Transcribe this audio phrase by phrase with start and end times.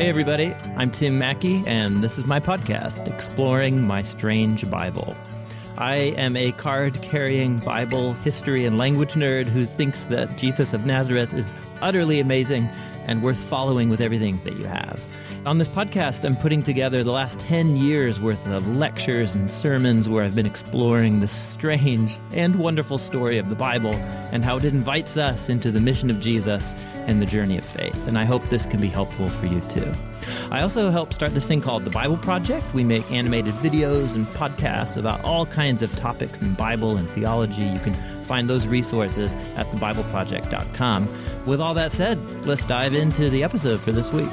[0.00, 5.14] Hey, everybody, I'm Tim Mackie, and this is my podcast, Exploring My Strange Bible.
[5.80, 10.84] I am a card carrying Bible history and language nerd who thinks that Jesus of
[10.84, 12.68] Nazareth is utterly amazing
[13.06, 15.02] and worth following with everything that you have.
[15.46, 20.06] On this podcast, I'm putting together the last 10 years worth of lectures and sermons
[20.06, 23.94] where I've been exploring the strange and wonderful story of the Bible
[24.32, 26.74] and how it invites us into the mission of Jesus
[27.06, 28.06] and the journey of faith.
[28.06, 29.94] And I hope this can be helpful for you too.
[30.50, 32.74] I also help start this thing called the Bible Project.
[32.74, 37.64] We make animated videos and podcasts about all kinds of topics in Bible and theology.
[37.64, 37.94] You can
[38.24, 41.46] find those resources at thebibleproject.com.
[41.46, 44.30] With all that said, let's dive into the episode for this week.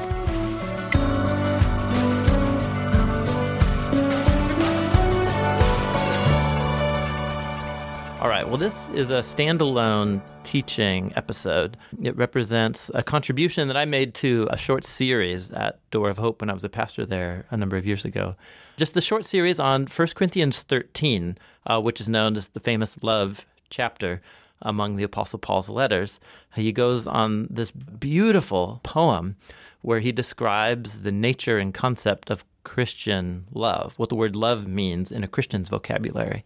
[8.48, 11.76] Well, this is a standalone teaching episode.
[12.02, 16.40] It represents a contribution that I made to a short series at Door of Hope
[16.40, 18.38] when I was a pastor there a number of years ago.
[18.78, 22.96] Just the short series on 1 Corinthians 13, uh, which is known as the famous
[23.04, 24.22] love chapter
[24.62, 26.22] among the Apostle Paul's letters.
[26.56, 29.36] He goes on this beautiful poem
[29.82, 35.10] where he describes the nature and concept of Christian love, what the word love means
[35.10, 36.44] in a Christian's vocabulary.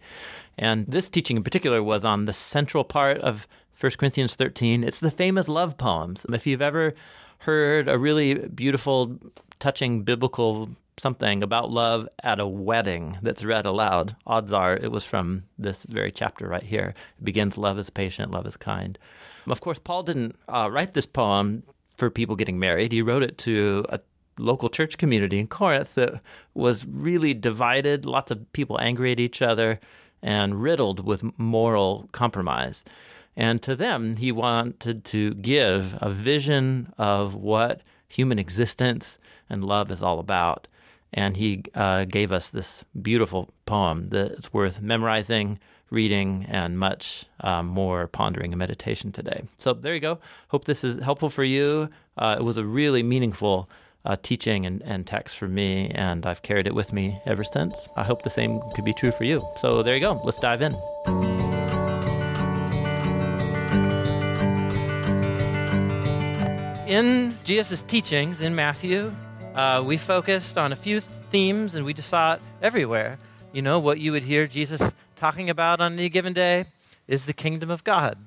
[0.56, 3.48] And this teaching in particular was on the central part of
[3.80, 4.84] 1 Corinthians 13.
[4.84, 6.24] It's the famous love poems.
[6.32, 6.94] If you've ever
[7.40, 9.18] heard a really beautiful,
[9.58, 15.04] touching biblical something about love at a wedding that's read aloud, odds are it was
[15.04, 16.94] from this very chapter right here.
[17.18, 19.00] It begins Love is patient, love is kind.
[19.48, 21.64] Of course, Paul didn't uh, write this poem
[21.98, 24.00] for people getting married, he wrote it to a
[24.38, 26.22] local church community in Corinth that
[26.54, 29.80] was really divided, lots of people angry at each other
[30.22, 32.86] and riddled with moral compromise.
[33.36, 39.18] And to them, he wanted to give a vision of what human existence
[39.50, 40.68] and love is all about.
[41.14, 47.68] And he uh, gave us this beautiful poem that's worth memorizing, reading, and much um,
[47.68, 49.44] more pondering and meditation today.
[49.58, 50.20] So there you go.
[50.50, 51.90] Hope this is helpful for you.
[52.18, 53.70] Uh, it was a really meaningful
[54.06, 57.88] uh, teaching and, and text for me, and I've carried it with me ever since.
[57.96, 59.46] I hope the same could be true for you.
[59.58, 60.22] So there you go.
[60.24, 60.74] Let's dive in.
[66.88, 69.16] In Jesus' teachings in Matthew,
[69.56, 73.18] uh, we focused on a few themes and we just saw it everywhere.
[73.54, 74.82] You know, what you would hear Jesus
[75.16, 76.66] talking about on any given day
[77.08, 78.18] is the kingdom of God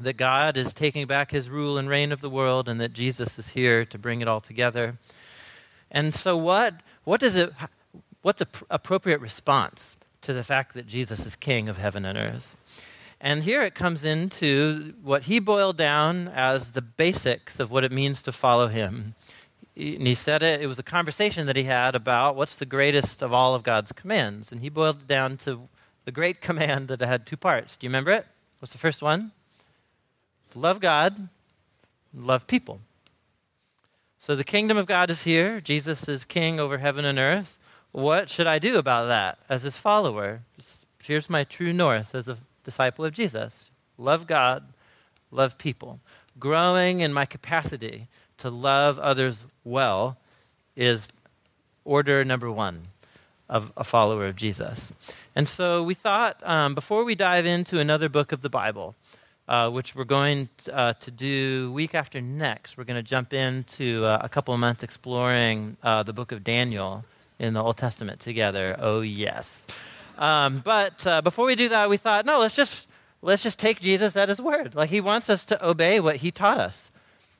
[0.00, 3.38] that God is taking back his rule and reign of the world and that Jesus
[3.38, 4.98] is here to bring it all together.
[5.90, 7.52] And so what what does it
[8.22, 12.56] what's the appropriate response to the fact that Jesus is king of heaven and earth?
[13.20, 17.92] And here it comes into what he boiled down as the basics of what it
[17.92, 19.14] means to follow him.
[19.74, 23.22] And he said it, it was a conversation that he had about what's the greatest
[23.22, 24.52] of all of God's commands.
[24.52, 25.68] And he boiled it down to
[26.04, 27.76] the great command that had two parts.
[27.76, 28.26] Do you remember it?
[28.58, 29.32] What's the first one?
[30.56, 31.28] Love God,
[32.14, 32.80] love people.
[34.20, 35.60] So the kingdom of God is here.
[35.60, 37.58] Jesus is king over heaven and earth.
[37.92, 40.40] What should I do about that as his follower?
[41.02, 44.64] Here's my true north as a disciple of Jesus love God,
[45.30, 46.00] love people.
[46.38, 50.18] Growing in my capacity to love others well
[50.74, 51.08] is
[51.84, 52.82] order number one
[53.48, 54.92] of a follower of Jesus.
[55.34, 58.94] And so we thought um, before we dive into another book of the Bible,
[59.48, 62.76] uh, which we're going to, uh, to do week after next.
[62.76, 66.42] We're going to jump into uh, a couple of months exploring uh, the book of
[66.42, 67.04] Daniel
[67.38, 68.76] in the Old Testament together.
[68.78, 69.66] Oh, yes.
[70.18, 72.86] Um, but uh, before we do that, we thought, no, let's just,
[73.22, 74.74] let's just take Jesus at his word.
[74.74, 76.90] Like, he wants us to obey what he taught us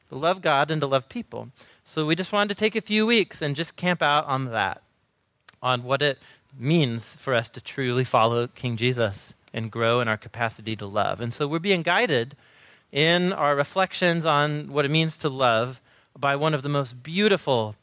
[0.09, 1.49] to love God and to love people.
[1.84, 4.83] So we just wanted to take a few weeks and just camp out on that,
[5.62, 6.19] on what it
[6.59, 11.21] means for us to truly follow King Jesus and grow in our capacity to love.
[11.21, 12.37] And so we're being guided
[12.93, 15.81] in our reflections on what it means to love
[16.19, 17.75] by one of the most beautiful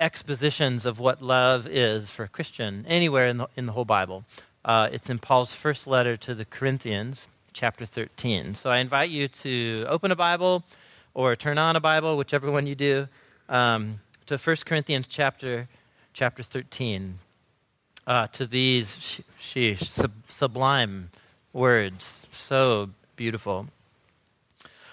[0.00, 4.24] expositions of what love is for a Christian anywhere in the, in the whole Bible.
[4.64, 8.54] Uh, it's in Paul's first letter to the Corinthians, chapter 13.
[8.54, 10.62] So I invite you to open a Bible
[11.14, 13.08] or turn on a Bible, whichever one you do,
[13.48, 15.68] um, to 1 Corinthians chapter,
[16.12, 17.14] chapter 13
[18.08, 21.10] uh, to these sheesh, sub- sublime
[21.52, 22.26] words.
[22.32, 23.66] So beautiful.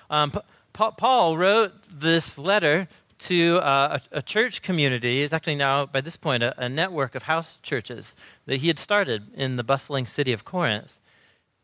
[0.09, 0.31] Um,
[0.73, 5.23] pa- Paul wrote this letter to uh, a, a, church community.
[5.23, 8.13] It's actually now, by this point, a, a, network of house churches
[8.45, 10.99] that he had started in the bustling city of Corinth.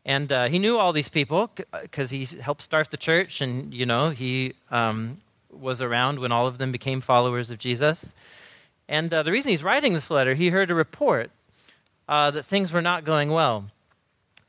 [0.06, 1.50] And uh, he knew all these people
[1.82, 5.18] because he helped start the church, and you know he um,
[5.50, 8.14] was around when all of them became followers of Jesus.
[8.88, 11.30] And uh, the reason he's writing this letter, he heard a report
[12.08, 13.66] uh, that things were not going well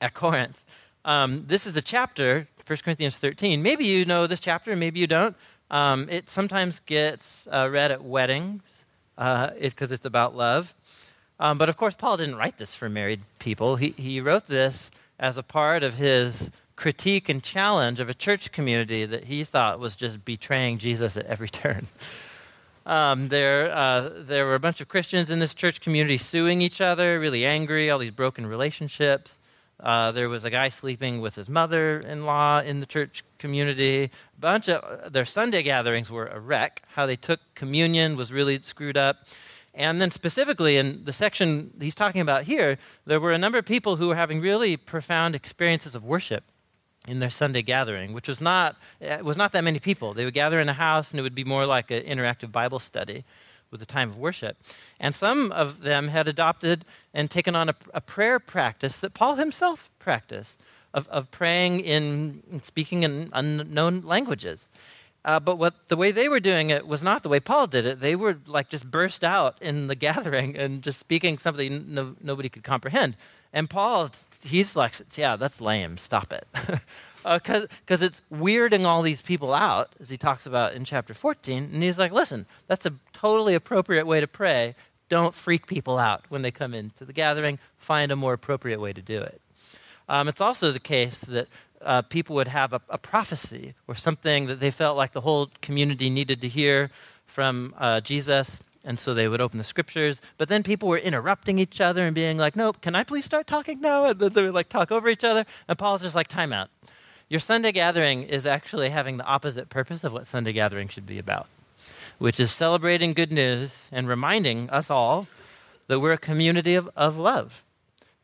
[0.02, 0.64] at Corinth.
[1.06, 3.62] Um, this is the chapter, 1 Corinthians 13.
[3.62, 5.36] Maybe you know this chapter, maybe you don't.
[5.70, 8.62] Um, it sometimes gets uh, read at weddings
[9.16, 10.74] because uh, it's about love.
[11.40, 13.76] Um, but of course, Paul didn't write this for married people.
[13.76, 18.52] He, he wrote this as a part of his critique and challenge of a church
[18.52, 21.88] community that he thought was just betraying Jesus at every turn.
[22.86, 26.82] Um, there, uh, there were a bunch of Christians in this church community suing each
[26.82, 29.40] other, really angry, all these broken relationships.
[29.80, 34.04] Uh, there was a guy sleeping with his mother-in-law in the church community.
[34.04, 36.84] A bunch of their Sunday gatherings were a wreck.
[36.88, 39.18] How they took communion was really screwed up.
[39.74, 43.66] And then, specifically in the section he's talking about here, there were a number of
[43.66, 46.44] people who were having really profound experiences of worship
[47.08, 50.14] in their Sunday gathering, which was not, it was not that many people.
[50.14, 52.80] They would gather in a house, and it would be more like an interactive Bible
[52.80, 53.26] study
[53.72, 54.56] with a time of worship.
[55.00, 59.36] And some of them had adopted and taken on a, a prayer practice that Paul
[59.36, 60.60] himself practiced
[60.94, 64.70] of, of praying in, speaking in unknown languages.
[65.26, 67.86] Uh, but what the way they were doing it was not the way Paul did
[67.86, 68.00] it.
[68.02, 72.50] They were like just burst out in the gathering and just speaking something no, nobody
[72.50, 73.16] could comprehend.
[73.54, 74.12] And Paul,
[74.44, 75.98] he's like, yeah, that's lame.
[75.98, 76.48] Stop it.
[77.24, 77.64] Because
[78.02, 81.70] uh, it's weirding all these people out, as he talks about in chapter 14.
[81.74, 84.76] And he's like, listen, that's a totally appropriate way to pray.
[85.10, 87.60] Don't freak people out when they come into the gathering.
[87.78, 89.42] Find a more appropriate way to do it.
[90.10, 91.48] Um, it's also the case that
[91.82, 95.50] uh, people would have a, a, prophecy or something that they felt like the whole
[95.62, 96.90] community needed to hear
[97.26, 98.60] from uh, Jesus.
[98.84, 102.14] And so they would open the scriptures, but then people were interrupting each other and
[102.14, 105.08] being like, "Nope, can I please start talking now?" And they would like talk over
[105.08, 105.46] each other.
[105.68, 106.70] And Paul's just like, "Time out.
[107.30, 111.18] Your Sunday gathering is actually having the opposite purpose of what Sunday gathering should be
[111.18, 111.48] about,
[112.20, 115.28] which is celebrating good news and reminding us all
[115.88, 117.64] that we're a community of, of love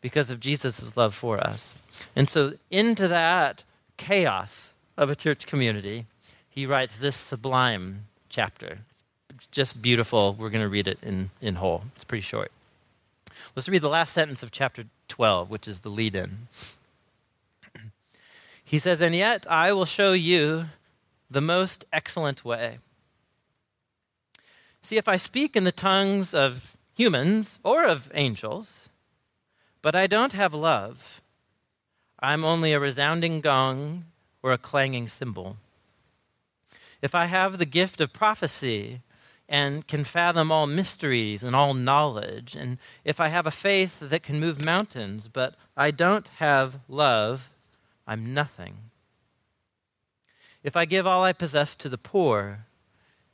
[0.01, 1.75] because of Jesus' love for us.
[2.15, 3.63] And so, into that
[3.97, 6.05] chaos of a church community,
[6.49, 8.79] he writes this sublime chapter.
[9.51, 10.35] Just beautiful.
[10.37, 11.83] We're going to read it in, in whole.
[11.95, 12.51] It's pretty short.
[13.55, 16.47] Let's read the last sentence of chapter 12, which is the lead in.
[18.63, 20.67] He says, And yet I will show you
[21.31, 22.77] the most excellent way.
[24.83, 28.89] See, if I speak in the tongues of humans or of angels,
[29.81, 31.21] but I don't have love,
[32.19, 34.05] I'm only a resounding gong
[34.43, 35.57] or a clanging cymbal.
[37.01, 39.01] If I have the gift of prophecy
[39.49, 44.21] and can fathom all mysteries and all knowledge, and if I have a faith that
[44.21, 47.49] can move mountains, but I don't have love,
[48.05, 48.77] I'm nothing.
[50.63, 52.65] If I give all I possess to the poor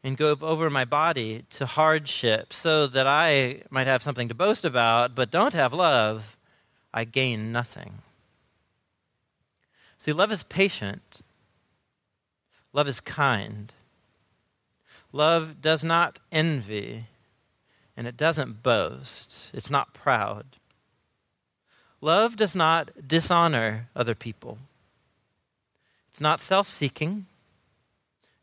[0.04, 4.64] and go over my body to hardship so that I might have something to boast
[4.64, 6.38] about, but don't have love,
[6.94, 7.96] I gain nothing.
[9.98, 11.20] See, love is patient,
[12.72, 13.74] love is kind.
[15.16, 17.06] Love does not envy,
[17.96, 19.50] and it doesn't boast.
[19.54, 20.46] It's not proud.
[22.02, 24.58] Love does not dishonor other people.
[26.10, 27.28] It's not self seeking.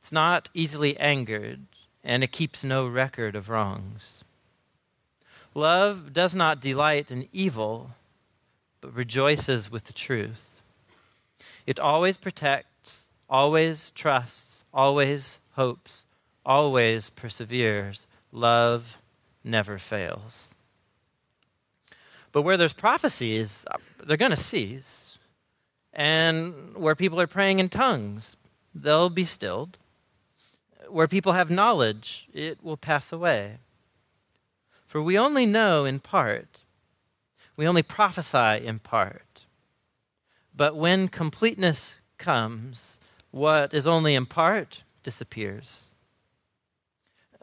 [0.00, 1.61] It's not easily angered,
[2.02, 4.25] and it keeps no record of wrongs.
[5.55, 7.91] Love does not delight in evil,
[8.81, 10.62] but rejoices with the truth.
[11.67, 16.01] It always protects, always trusts, always hopes,
[16.44, 18.06] always perseveres.
[18.32, 18.99] Love
[19.44, 20.50] never fails.
[22.32, 25.18] But where there's prophecies, uh, they're going to cease.
[25.92, 28.37] And where people are praying in tongues,
[28.75, 29.78] they'll be stilled.
[30.88, 33.58] Where people have knowledge, it will pass away.
[34.87, 36.61] For we only know in part,
[37.56, 39.46] we only prophesy in part.
[40.54, 42.99] But when completeness comes,
[43.30, 45.87] what is only in part disappears.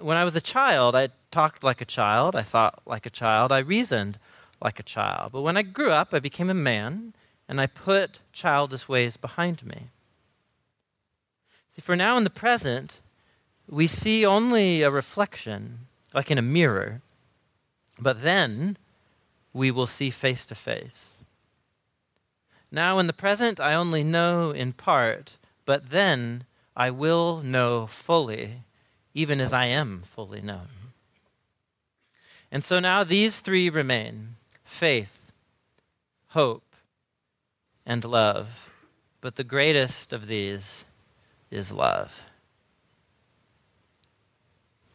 [0.02, 3.52] When I was a child, I talked like a child, I thought like a child,
[3.52, 4.18] I reasoned
[4.62, 5.32] like a child.
[5.32, 7.14] But when I grew up, I became a man,
[7.48, 9.88] and I put childish ways behind me.
[11.76, 13.02] See, for now in the present,
[13.68, 17.02] we see only a reflection, like in a mirror,
[18.00, 18.78] but then
[19.54, 21.14] we will see face to face.
[22.72, 28.62] Now in the present, I only know in part, but then I will know fully,
[29.20, 30.70] even as I am fully known.
[32.54, 35.34] And so now these three remain faith,
[36.30, 36.64] hope,
[37.86, 38.72] and love.
[39.20, 40.86] But the greatest of these
[41.52, 42.24] is love.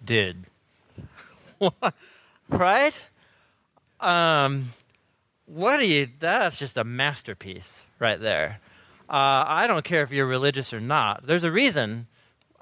[0.03, 0.47] Dude.
[2.49, 3.05] right?
[4.01, 4.71] Um,
[5.45, 8.61] what do you, that's just a masterpiece right there.
[9.07, 11.27] Uh, I don't care if you're religious or not.
[11.27, 12.07] There's a reason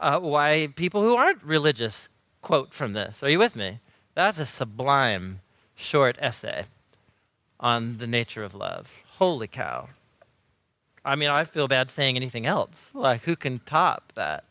[0.03, 2.09] uh, why people who aren't religious
[2.43, 3.23] quote from this.
[3.23, 3.79] Are you with me?
[4.15, 5.41] That's a sublime
[5.75, 6.65] short essay
[7.59, 8.93] on the nature of love.
[9.19, 9.89] Holy cow.
[11.05, 12.91] I mean, I feel bad saying anything else.
[12.93, 14.45] Like, who can top that?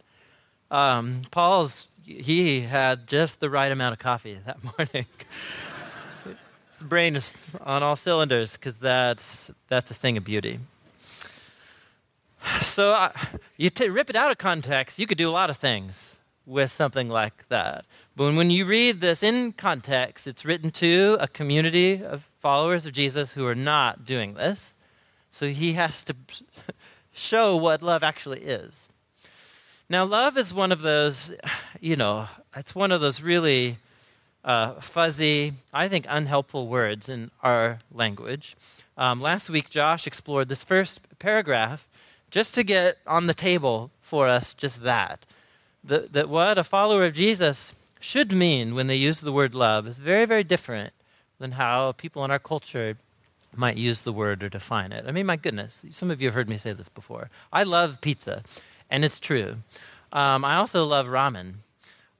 [0.71, 5.05] Um, Paul's, he had just the right amount of coffee that morning.
[6.25, 7.31] His brain is
[7.61, 10.59] on all cylinders because that's, that's a thing of beauty.
[12.61, 13.11] So,
[13.57, 16.71] you t- rip it out of context, you could do a lot of things with
[16.71, 17.85] something like that.
[18.15, 22.93] But when you read this in context, it's written to a community of followers of
[22.93, 24.75] Jesus who are not doing this.
[25.31, 26.15] So he has to
[27.13, 28.89] show what love actually is.
[29.89, 31.33] Now, love is one of those,
[31.79, 33.77] you know, it's one of those really
[34.43, 38.55] uh, fuzzy, I think unhelpful words in our language.
[38.97, 41.87] Um, last week, Josh explored this first paragraph
[42.31, 45.25] just to get on the table for us just that.
[45.83, 49.85] That, that what a follower of Jesus should mean when they use the word love
[49.87, 50.93] is very, very different
[51.39, 52.97] than how people in our culture
[53.55, 55.05] might use the word or define it.
[55.07, 57.29] I mean, my goodness, some of you have heard me say this before.
[57.51, 58.43] I love pizza,
[58.89, 59.57] and it's true.
[60.13, 61.55] Um, I also love ramen.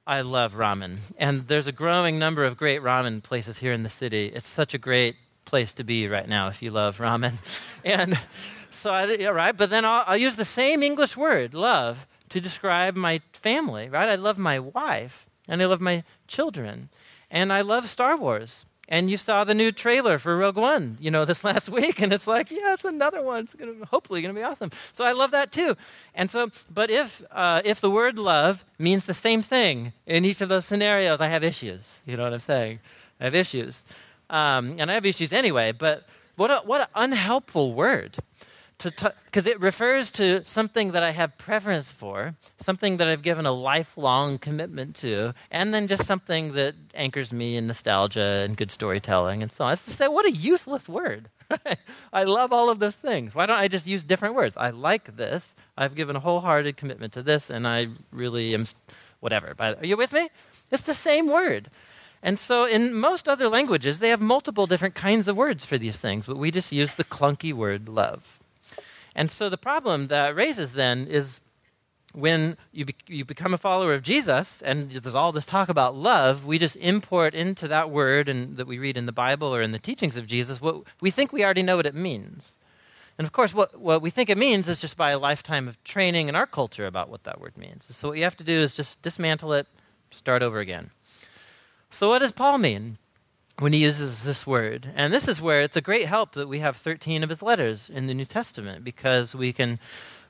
[0.06, 0.98] I love ramen.
[1.16, 4.26] And there's a growing number of great ramen places here in the city.
[4.34, 7.34] It's such a great place to be right now if you love ramen.
[7.84, 8.18] and
[8.72, 9.56] so, I, yeah, right?
[9.56, 14.08] But then I'll, I'll use the same English word, love, to describe my family, right?
[14.08, 16.88] I love my wife and I love my children,
[17.30, 18.64] and I love Star Wars.
[18.88, 22.12] And you saw the new trailer for Rogue One, you know, this last week, and
[22.12, 23.44] it's like, yes, another one.
[23.44, 24.70] It's gonna, hopefully going to be awesome.
[24.92, 25.76] So I love that too.
[26.14, 30.40] And so, but if uh, if the word love means the same thing in each
[30.40, 32.02] of those scenarios, I have issues.
[32.06, 32.80] You know what I'm saying?
[33.20, 33.84] I have issues,
[34.30, 35.72] um, and I have issues anyway.
[35.72, 38.16] But what a, what an unhelpful word
[38.82, 43.52] because it refers to something that I have preference for, something that I've given a
[43.52, 49.42] lifelong commitment to, and then just something that anchors me in nostalgia and good storytelling
[49.42, 49.74] and so on.
[49.74, 51.28] It's say, what a useless word.
[52.12, 53.34] I love all of those things.
[53.34, 54.56] Why don't I just use different words?
[54.56, 55.54] I like this.
[55.76, 58.66] I've given a wholehearted commitment to this, and I really am
[59.20, 59.54] whatever.
[59.56, 60.28] But are you with me?
[60.70, 61.70] It's the same word.
[62.22, 65.96] And so, in most other languages, they have multiple different kinds of words for these
[65.96, 68.38] things, but we just use the clunky word love.
[69.14, 71.40] And so the problem that raises then is
[72.14, 75.96] when you, be, you become a follower of Jesus and there's all this talk about
[75.96, 79.62] love, we just import into that word and that we read in the Bible or
[79.62, 82.56] in the teachings of Jesus what we think we already know what it means.
[83.18, 85.82] And of course, what, what we think it means is just by a lifetime of
[85.84, 87.86] training in our culture about what that word means.
[87.90, 89.66] So what you have to do is just dismantle it,
[90.10, 90.90] start over again.
[91.90, 92.98] So what does Paul mean?
[93.58, 94.90] When he uses this word.
[94.94, 97.90] And this is where it's a great help that we have 13 of his letters
[97.90, 99.78] in the New Testament because we can,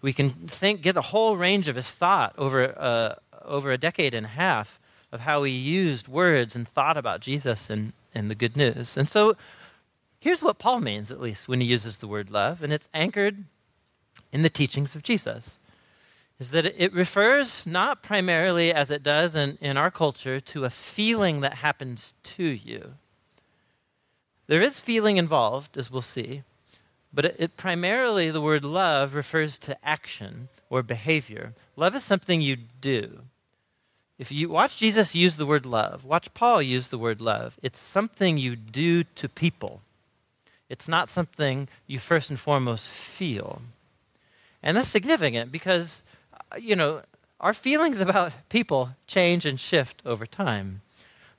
[0.01, 3.15] we can think, get the whole range of his thought over, uh,
[3.45, 4.79] over a decade and a half
[5.13, 8.97] of how he used words and thought about Jesus and, and the good news.
[8.97, 9.37] And so
[10.19, 13.45] here's what Paul means, at least, when he uses the word love, and it's anchored
[14.33, 15.59] in the teachings of Jesus.
[16.39, 20.71] Is that it refers not primarily, as it does in, in our culture, to a
[20.71, 22.95] feeling that happens to you
[24.47, 26.43] there is feeling involved, as we'll see,
[27.13, 31.53] but it, it, primarily the word love refers to action or behavior.
[31.77, 33.21] Love is something you do.
[34.19, 37.81] If you watch Jesus use the word love, watch Paul use the word love, it's
[37.81, 39.83] something you do to people.
[40.69, 43.63] It's not something you first and foremost feel.
[44.63, 47.03] And that's significant because, uh, you know,
[47.41, 50.81] our feelings about people change and shift over time.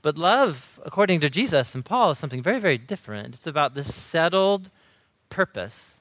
[0.03, 3.33] But love, according to Jesus and Paul, is something very, very different.
[3.33, 4.69] It's about this settled
[5.29, 5.99] purpose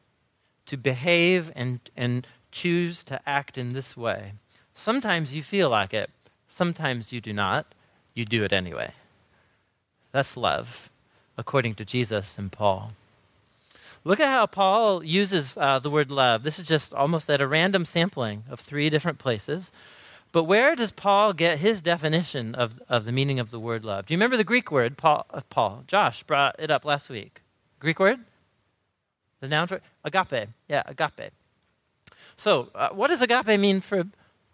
[0.67, 4.33] to behave and, and choose to act in this way.
[4.75, 6.11] Sometimes you feel like it,
[6.49, 7.65] sometimes you do not.
[8.15, 8.93] You do it anyway.
[10.11, 10.91] That's love,
[11.39, 12.93] according to Jesus and Paul.
[14.05, 16.43] Look at how Paul uses uh, the word love.
[16.43, 19.71] This is just almost at a random sampling of three different places.
[20.33, 24.07] But where does Paul get his definition of, of the meaning of the word love?
[24.07, 25.27] Do you remember the Greek word, Paul?
[25.31, 25.85] Uh, Paul?
[25.87, 27.43] Josh brought it up last week.
[27.79, 28.19] Greek word?
[29.41, 30.49] The noun for agape.
[30.69, 31.33] Yeah, agape.
[32.39, 34.05] So, uh, what does agape mean for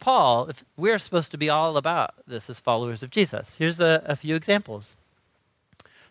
[0.00, 3.54] Paul if we're supposed to be all about this as followers of Jesus?
[3.54, 4.96] Here's a, a few examples.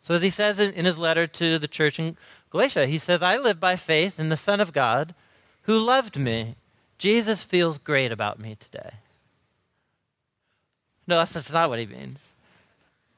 [0.02, 2.16] So, as he says in, in his letter to the church in
[2.52, 5.14] Galatia, he says, I live by faith in the Son of God
[5.64, 6.56] who loved me.
[6.98, 8.92] Jesus feels great about me today.
[11.08, 12.34] No, that's, that's not what he means.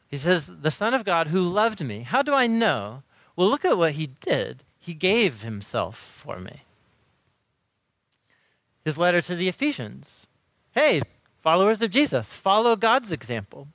[0.10, 2.01] He says, The Son of God who loved me.
[2.01, 3.03] How do I know?
[3.36, 4.63] Well, look at what he did.
[4.79, 6.62] He gave himself for me.
[8.86, 10.27] His letter to the Ephesians.
[10.74, 11.01] Hey,
[11.41, 13.67] followers of Jesus, follow God's example.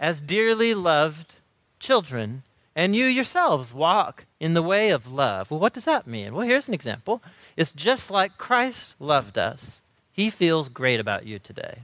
[0.00, 1.36] As dearly loved
[1.78, 2.42] children,
[2.76, 5.50] and you yourselves walk in the way of love.
[5.50, 6.34] Well, what does that mean?
[6.34, 7.22] Well, here's an example.
[7.56, 9.80] It's just like Christ loved us.
[10.12, 11.82] He feels great about you today.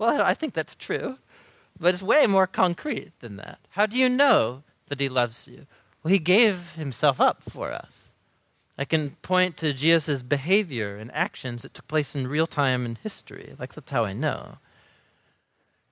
[0.00, 1.18] Well, I think that's true,
[1.78, 3.58] but it's way more concrete than that.
[3.68, 5.66] How do you know that He loves you?
[6.02, 8.08] Well, He gave Himself up for us.
[8.78, 12.96] I can point to Jesus' behavior and actions that took place in real time in
[13.02, 13.54] history.
[13.58, 14.56] Like, that's how I know.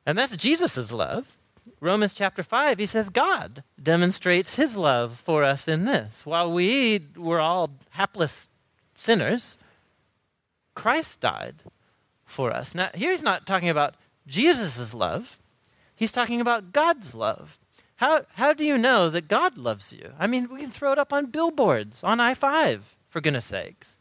[0.06, 1.36] And that's Jesus' love.
[1.78, 6.24] Romans chapter 5, he says God demonstrates his love for us in this.
[6.24, 8.48] While we were all hapless
[8.94, 9.58] sinners,
[10.74, 11.56] Christ died
[12.28, 12.74] for us.
[12.74, 13.94] Now, here he's not talking about
[14.26, 15.38] Jesus' love,
[15.96, 17.58] he's talking about God's love.
[17.96, 20.12] How, how do you know that God loves you?
[20.20, 23.98] I mean, we can throw it up on billboards, on I 5, for goodness sakes.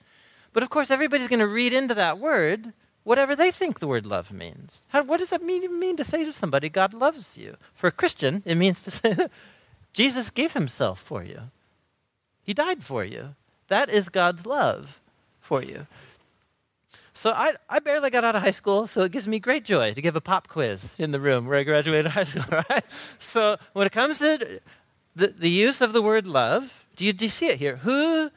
[0.54, 4.06] But of course, everybody's going to read into that word whatever they think the word
[4.06, 4.86] love means.
[4.90, 7.56] How, what does it mean, mean to say to somebody, God loves you?
[7.74, 9.16] For a Christian, it means to say,
[9.94, 11.40] Jesus gave himself for you,
[12.44, 13.36] He died for you.
[13.70, 15.00] That is God's love
[15.40, 15.88] for you.
[17.18, 19.92] So I, I barely got out of high school, so it gives me great joy
[19.92, 22.86] to give a pop quiz in the room where I graduated high school, right?
[23.18, 24.62] So when it comes to
[25.16, 27.78] the, the use of the word love, do you, do you see it here?
[27.78, 28.30] Who,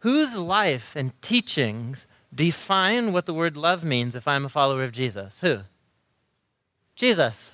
[0.00, 4.90] whose life and teachings define what the word love means if I'm a follower of
[4.90, 5.38] Jesus?
[5.38, 5.60] Who?
[6.96, 7.52] Jesus.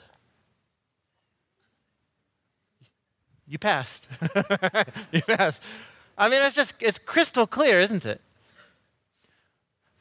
[3.47, 4.09] You passed.
[5.13, 5.63] you passed.
[6.17, 8.23] I mean, it's just, it's crystal clear, isn't it?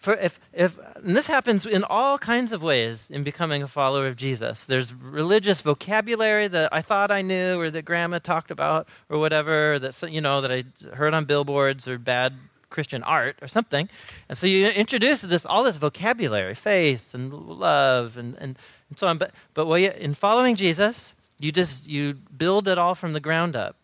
[0.03, 4.05] For if, if and this happens in all kinds of ways in becoming a follower
[4.07, 4.65] of Jesus.
[4.65, 9.79] There's religious vocabulary that I thought I knew or that grandma talked about or whatever
[9.79, 12.33] that you know that I heard on billboards or bad
[12.69, 13.87] Christian art or something.
[14.27, 19.07] And so you introduce this all this vocabulary, faith and love and, and, and so
[19.07, 19.17] on.
[19.17, 23.55] But but you, in following Jesus, you just you build it all from the ground
[23.55, 23.77] up.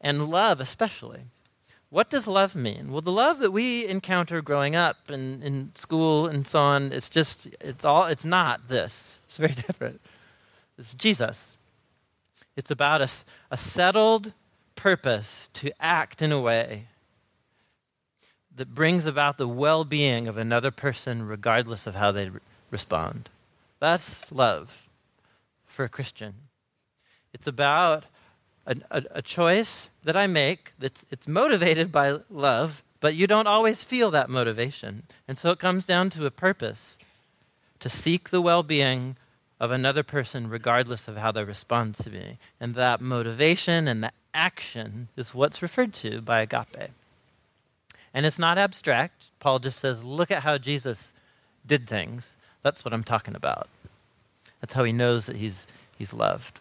[0.00, 1.20] And love especially.
[1.94, 2.90] What does love mean?
[2.90, 7.08] Well, the love that we encounter growing up and in school and so on, it's
[7.08, 9.20] just, it's all, it's not this.
[9.26, 10.00] It's very different.
[10.76, 11.56] It's Jesus.
[12.56, 13.08] It's about a,
[13.52, 14.32] a settled
[14.74, 16.88] purpose to act in a way
[18.56, 22.40] that brings about the well being of another person regardless of how they re-
[22.72, 23.30] respond.
[23.78, 24.88] That's love
[25.64, 26.34] for a Christian.
[27.32, 28.06] It's about
[28.66, 33.46] a, a, a choice that I make that's it's motivated by love, but you don't
[33.46, 35.02] always feel that motivation.
[35.28, 36.98] And so it comes down to a purpose
[37.80, 39.16] to seek the well being
[39.60, 42.38] of another person regardless of how they respond to me.
[42.60, 46.90] And that motivation and the action is what's referred to by agape.
[48.12, 49.24] And it's not abstract.
[49.40, 51.12] Paul just says, look at how Jesus
[51.66, 52.32] did things.
[52.62, 53.68] That's what I'm talking about.
[54.60, 55.66] That's how he knows that he's,
[55.98, 56.58] he's loved.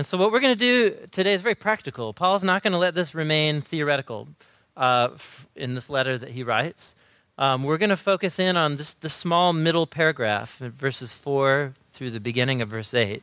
[0.00, 2.14] And so, what we're going to do today is very practical.
[2.14, 4.28] Paul's not going to let this remain theoretical
[4.74, 6.94] uh, f- in this letter that he writes.
[7.36, 12.12] Um, we're going to focus in on just the small middle paragraph, verses 4 through
[12.12, 13.22] the beginning of verse 8.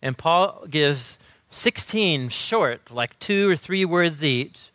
[0.00, 1.18] And Paul gives
[1.50, 4.70] 16 short, like two or three words each,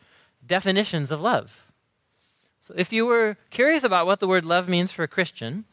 [0.46, 1.65] definitions of love.
[2.60, 5.63] So if you were curious about what the word love means for a Christian,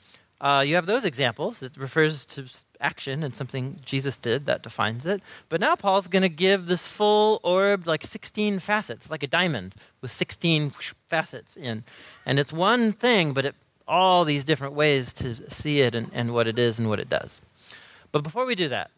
[0.41, 1.65] uh, you have those examples.
[1.65, 2.47] It refers to
[2.81, 5.23] action and something Jesus did that defines it.
[5.49, 9.75] But now Paul's going to give this full orb, like 16 facets, like a diamond
[10.01, 10.73] with 16
[11.07, 11.85] facets in.
[12.27, 13.55] And it's one thing, but it,
[13.87, 17.09] all these different ways to see it and, and what it is and what it
[17.09, 17.41] does.
[18.13, 18.91] But before we do that,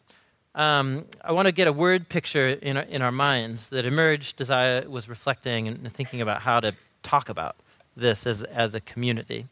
[0.54, 4.40] um, I want to get a word picture in our, in our minds that emerged
[4.40, 7.56] as I was reflecting and thinking about how to talk about
[7.96, 9.46] this as, as a community.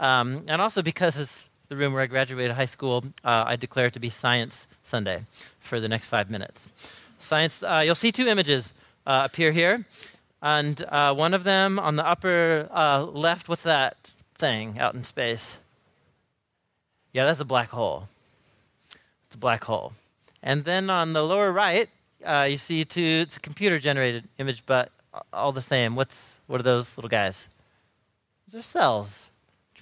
[0.00, 3.86] Um, and also because it's the room where I graduated high school, uh, I declare
[3.86, 5.22] it to be Science Sunday
[5.60, 6.68] for the next five minutes.
[7.18, 8.72] Science, uh, you'll see two images
[9.06, 9.84] uh, appear here.
[10.42, 13.96] And uh, one of them on the upper uh, left, what's that
[14.34, 15.58] thing out in space?
[17.12, 18.04] Yeah, that's a black hole.
[19.26, 19.92] It's a black hole.
[20.42, 21.88] And then on the lower right,
[22.24, 24.90] uh, you see two, it's a computer generated image, but
[25.32, 25.96] all the same.
[25.96, 27.48] What's, what are those little guys?
[28.52, 29.25] Those are cells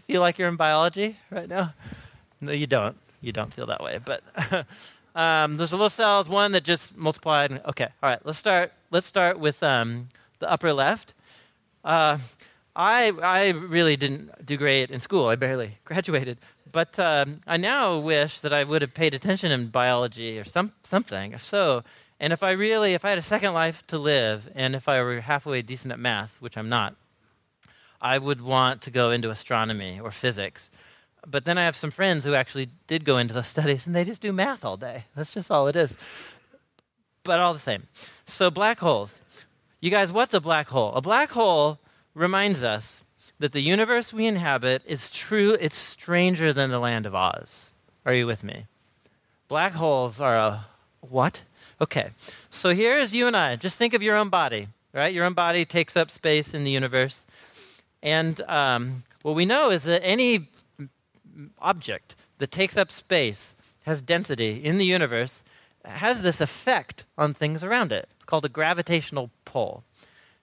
[0.06, 1.74] feel like you're in biology right now?
[2.40, 2.96] No, you don't.
[3.20, 3.98] You don't feel that way.
[4.04, 4.22] But
[5.14, 7.52] um, there's a little cells, one that just multiplied.
[7.66, 8.24] Okay, all right.
[8.24, 8.72] Let's start.
[8.90, 11.14] Let's start with um, the upper left.
[11.84, 12.18] Uh,
[12.76, 15.28] I, I really didn't do great in school.
[15.28, 16.38] I barely graduated.
[16.70, 20.72] But um, I now wish that I would have paid attention in biology or some,
[20.82, 21.38] something.
[21.38, 21.84] So,
[22.18, 25.00] and if I really, if I had a second life to live, and if I
[25.00, 26.96] were halfway decent at math, which I'm not,
[28.04, 30.68] I would want to go into astronomy or physics.
[31.26, 34.04] But then I have some friends who actually did go into those studies, and they
[34.04, 35.06] just do math all day.
[35.16, 35.96] That's just all it is.
[37.22, 37.84] But all the same.
[38.26, 39.22] So, black holes.
[39.80, 40.92] You guys, what's a black hole?
[40.92, 41.78] A black hole
[42.14, 43.02] reminds us
[43.38, 47.70] that the universe we inhabit is true, it's stranger than the land of Oz.
[48.04, 48.66] Are you with me?
[49.48, 50.66] Black holes are a
[51.00, 51.42] what?
[51.80, 52.10] Okay,
[52.50, 53.56] so here's you and I.
[53.56, 55.12] Just think of your own body, right?
[55.12, 57.26] Your own body takes up space in the universe.
[58.04, 60.46] And um, what we know is that any
[61.58, 65.42] object that takes up space, has density in the universe,
[65.84, 68.08] has this effect on things around it.
[68.16, 69.82] It's called a gravitational pull.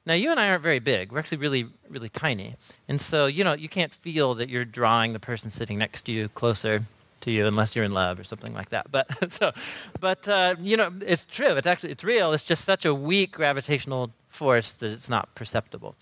[0.06, 1.12] Now, you and I aren't very big.
[1.12, 2.56] We're actually really, really tiny.
[2.88, 6.12] And so, you know, you can't feel that you're drawing the person sitting next to
[6.12, 6.82] you closer
[7.21, 8.91] to you unless you're in love or something like that.
[8.91, 9.52] But, so,
[10.00, 11.56] but uh, you know, it's true.
[11.56, 12.34] It's actually, it's real.
[12.34, 15.95] It's just such a weak gravitational force that it's not perceptible.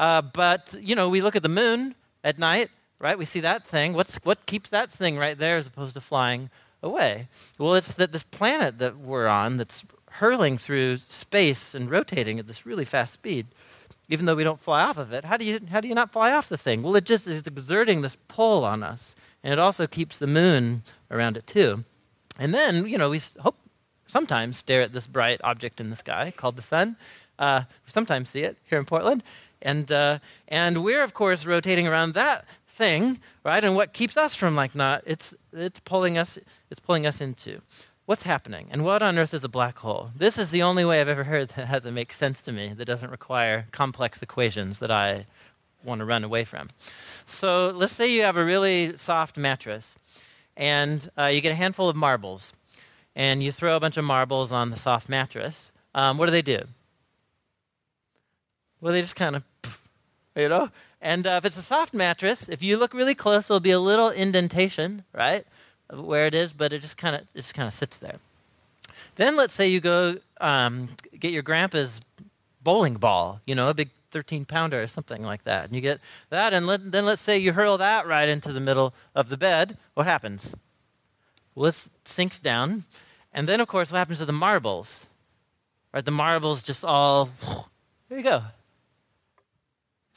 [0.00, 3.18] Uh, but, you know, we look at the moon at night, right?
[3.18, 3.92] We see that thing.
[3.92, 6.48] What's, what keeps that thing right there as opposed to flying
[6.82, 7.28] away?
[7.58, 12.46] Well, it's that this planet that we're on that's hurling through space and rotating at
[12.46, 13.48] this really fast speed,
[14.08, 15.26] even though we don't fly off of it.
[15.26, 16.80] How do you, how do you not fly off the thing?
[16.82, 20.82] Well, it just is exerting this pull on us, and it also keeps the moon
[21.10, 21.84] around it too.
[22.38, 23.58] And then, you know, we hope
[24.06, 26.96] sometimes stare at this bright object in the sky called the sun.
[27.38, 29.22] Uh, we sometimes see it here in Portland.
[29.62, 30.18] And, uh,
[30.48, 33.62] and we're, of course, rotating around that thing, right?
[33.62, 36.38] And what keeps us from like not, it's, it's, pulling us,
[36.70, 37.60] it's pulling us into
[38.06, 40.10] what's happening and what on earth is a black hole?
[40.16, 42.72] This is the only way I've ever heard that has to make sense to me
[42.74, 45.26] that doesn't require complex equations that I
[45.84, 46.68] want to run away from.
[47.26, 49.96] So let's say you have a really soft mattress
[50.56, 52.52] and uh, you get a handful of marbles
[53.14, 55.70] and you throw a bunch of marbles on the soft mattress.
[55.94, 56.64] Um, what do they do?
[58.80, 59.44] Well, they just kind of,
[60.34, 60.70] you know?
[61.00, 63.80] And uh, if it's a soft mattress, if you look really close, there'll be a
[63.80, 65.46] little indentation, right?
[65.92, 68.16] where it is, but it just kind of just kind of sits there.
[69.16, 70.88] Then let's say you go um,
[71.18, 72.00] get your grandpa's
[72.62, 76.00] bowling ball, you know, a big 13 pounder or something like that, and you get
[76.30, 79.36] that, and let, then let's say you hurl that right into the middle of the
[79.36, 79.76] bed.
[79.94, 80.54] What happens?
[81.54, 82.84] Well, it sinks down,
[83.32, 85.06] and then of course, what happens to the marbles?
[85.92, 87.30] Right, the marbles just all.
[88.08, 88.42] There you go.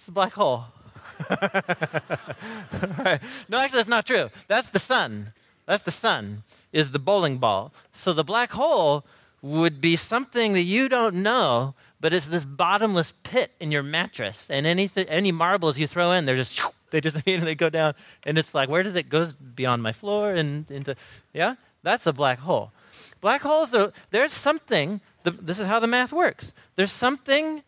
[0.03, 0.65] It's black hole.
[1.29, 3.21] right.
[3.47, 4.29] No, actually, that's not true.
[4.49, 5.31] That's the sun.
[5.65, 7.71] That's the sun, is the bowling ball.
[7.93, 9.05] So the black hole
[9.41, 14.47] would be something that you don't know, but it's this bottomless pit in your mattress.
[14.49, 16.59] And anything, any marbles you throw in, they're just,
[16.91, 17.93] they just they go down.
[18.25, 20.97] And it's like, where does it go beyond my floor and into,
[21.33, 21.55] yeah?
[21.81, 22.73] That's a black hole.
[23.21, 26.51] Black holes, are, there's something, the, this is how the math works.
[26.75, 27.63] There's something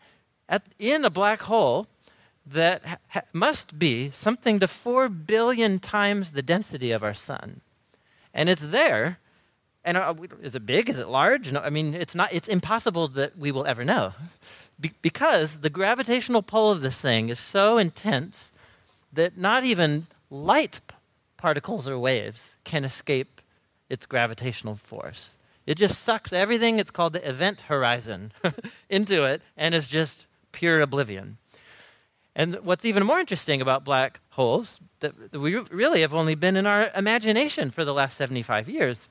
[0.50, 1.88] at, in a black hole
[2.46, 7.62] that ha- must be something to 4 billion times the density of our sun
[8.36, 9.18] and it's there.
[9.84, 10.90] And uh, is it big?
[10.90, 11.52] Is it large?
[11.52, 12.34] No, I mean, it's not.
[12.34, 14.14] It's impossible that we will ever know,
[14.80, 18.52] Be- because the gravitational pull of this thing is so intense
[19.14, 20.96] that not even light p-
[21.38, 23.42] particles or waves can escape
[23.90, 25.36] its gravitational force.
[25.66, 26.80] It just sucks everything.
[26.80, 28.32] It's called the event horizon
[28.90, 31.38] into it, and it's just pure oblivion.
[32.36, 36.66] And what's even more interesting about black holes that we really have only been in
[36.66, 39.08] our imagination for the last 75 years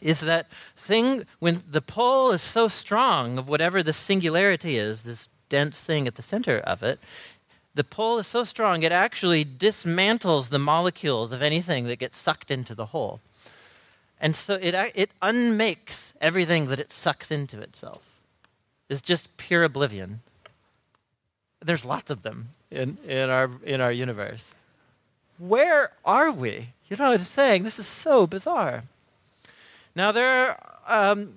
[0.00, 5.28] is that thing when the pull is so strong of whatever the singularity is, this
[5.48, 6.98] dense thing at the center of it,
[7.74, 12.50] the pull is so strong it actually dismantles the molecules of anything that gets sucked
[12.50, 13.20] into the hole.
[14.18, 18.02] And so it, it unmakes everything that it sucks into itself.
[18.88, 20.20] It's just pure oblivion.
[21.66, 24.54] There's lots of them in, in, our, in our universe.
[25.38, 26.68] Where are we?
[26.88, 28.84] You know, it's saying this is so bizarre.
[29.96, 31.32] Now, there are, um,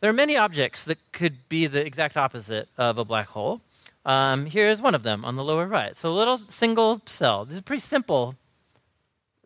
[0.00, 3.60] there are many objects that could be the exact opposite of a black hole.
[4.06, 5.94] Um, here's one of them on the lower right.
[5.94, 7.44] So, a little single cell.
[7.44, 8.36] This is pretty simple.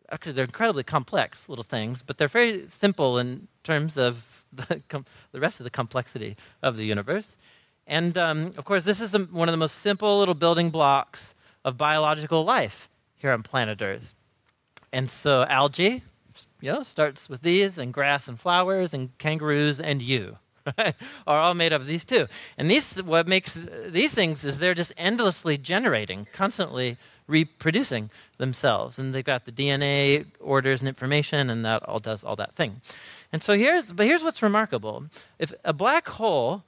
[0.09, 5.05] Actually, they're incredibly complex little things, but they're very simple in terms of the, com-
[5.33, 7.35] the rest of the complexity of the universe.
[7.91, 11.35] And um, of course, this is the, one of the most simple little building blocks
[11.65, 14.13] of biological life here on planet Earth.
[14.93, 16.01] And so algae,
[16.61, 20.37] you know, starts with these, and grass and flowers, and kangaroos and you.
[20.77, 20.95] right,
[21.27, 22.27] are all made up of these two.
[22.57, 26.95] And these, what makes these things is they're just endlessly generating, constantly
[27.27, 28.99] reproducing themselves.
[28.99, 32.79] And they've got the DNA orders and information, and that all does all that thing.
[33.33, 35.07] And so here's, but here's what's remarkable.
[35.39, 36.63] If a black hole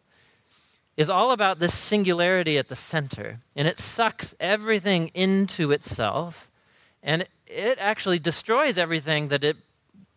[0.95, 6.49] is all about this singularity at the center, and it sucks everything into itself,
[7.01, 9.57] and it actually destroys everything that it,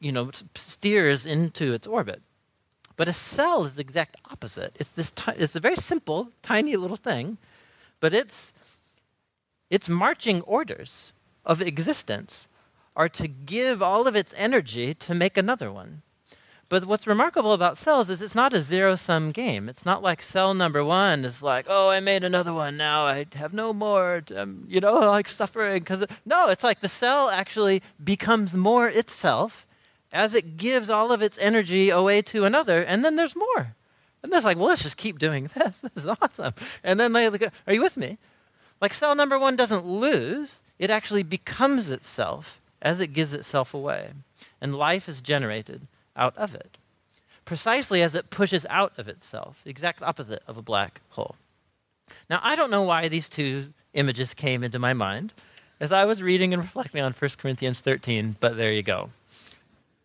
[0.01, 2.23] you know, steers into its orbit.
[2.97, 4.75] But a cell is the exact opposite.
[4.79, 5.13] It's this.
[5.37, 7.39] It's a very simple, tiny little thing,
[8.01, 8.53] but its
[9.69, 11.13] its marching orders
[11.45, 12.49] of existence
[12.95, 16.03] are to give all of its energy to make another one.
[16.69, 19.69] But what's remarkable about cells is it's not a zero sum game.
[19.69, 22.77] It's not like cell number one is like, oh, I made another one.
[22.77, 25.85] Now I have no more, um, you know, like suffering.
[25.85, 29.65] Cause no, it's like the cell actually becomes more itself
[30.13, 32.83] as it gives all of its energy away to another.
[32.83, 33.77] And then there's more.
[34.25, 35.83] And there's like, well, let's just keep doing this.
[35.83, 36.55] This is awesome.
[36.83, 38.19] And then they look, are you with me?
[38.81, 44.11] Like cell number one doesn't lose, it actually becomes itself as it gives itself away.
[44.61, 46.79] And life is generated out of it,
[47.45, 51.37] precisely as it pushes out of itself, the exact opposite of a black hole.
[52.31, 55.33] Now, I don't know why these two images came into my mind
[55.81, 59.11] as I was reading and reflecting on 1 Corinthians 13, but there you go.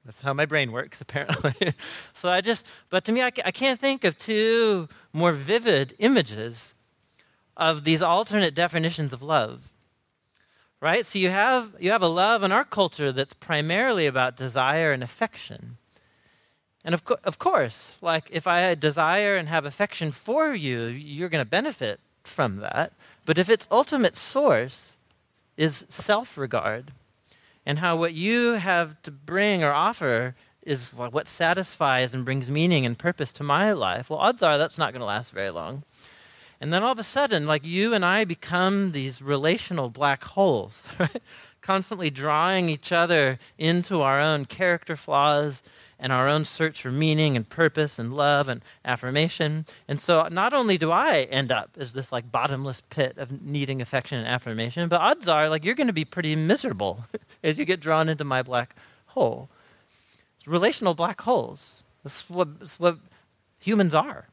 [0.06, 1.74] That's how my brain works, apparently.
[2.14, 6.74] so I just, but to me, I, I can't think of two more vivid images
[7.58, 9.72] of these alternate definitions of love
[10.82, 14.92] right so you have you have a love in our culture that's primarily about desire
[14.92, 15.78] and affection
[16.84, 21.30] and of, co- of course, like if I desire and have affection for you, you're
[21.30, 22.94] going to benefit from that.
[23.26, 24.96] But if its ultimate source
[25.58, 26.92] is self regard,
[27.66, 32.50] and how what you have to bring or offer is like what satisfies and brings
[32.50, 35.52] meaning and purpose to my life, well, odds are that's not going to last very
[35.52, 35.84] long.
[36.60, 40.84] And then all of a sudden, like you and I become these relational black holes,
[41.00, 41.22] right?
[41.62, 45.64] constantly drawing each other into our own character flaws
[46.02, 49.66] and our own search for meaning and purpose and love and affirmation.
[49.88, 53.82] And so not only do I end up as this like bottomless pit of needing
[53.82, 57.06] affection and affirmation, but odds are like you're going to be pretty miserable
[57.44, 59.48] as you get drawn into my black hole.
[60.40, 61.84] It's relational black holes.
[62.04, 62.48] That's what,
[62.80, 62.98] what
[63.60, 64.28] humans are.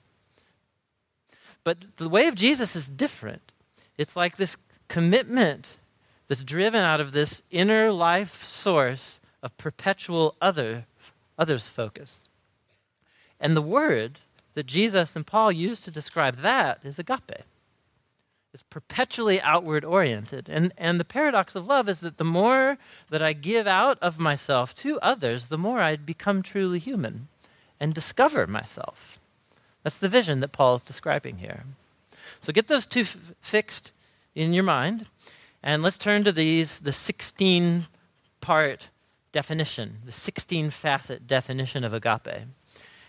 [1.64, 3.52] But the way of Jesus is different.
[3.98, 4.56] It's like this
[4.88, 5.76] commitment
[6.28, 10.86] that's driven out of this inner life source of perpetual other
[11.38, 12.28] others focused.
[13.40, 14.18] And the word
[14.54, 17.44] that Jesus and Paul use to describe that is agape.
[18.52, 20.48] It's perpetually outward oriented.
[20.48, 22.78] And, and the paradox of love is that the more
[23.10, 27.28] that I give out of myself to others, the more I become truly human
[27.78, 29.20] and discover myself.
[29.82, 31.64] That's the vision that Paul is describing here.
[32.40, 33.92] So get those two f- fixed
[34.34, 35.06] in your mind,
[35.62, 37.86] and let's turn to these, the 16
[38.40, 38.88] part
[39.38, 42.42] definition, the 16 facet definition of agape.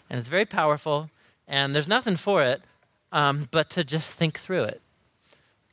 [0.10, 1.10] And it's very powerful,
[1.48, 2.62] and there's nothing for it
[3.12, 4.80] um, but to just think through it.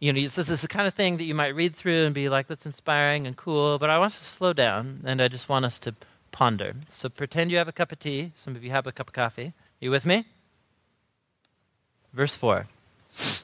[0.01, 2.31] You know, this is the kind of thing that you might read through and be
[2.31, 5.51] like, that's inspiring and cool, but I want us to slow down, and I just
[5.51, 5.95] want us to
[6.33, 6.73] ponder.
[6.89, 8.33] So pretend you have a cup of tea.
[8.35, 9.53] Some of you have a cup of coffee.
[9.79, 10.25] You with me?
[12.15, 12.67] Verse 4.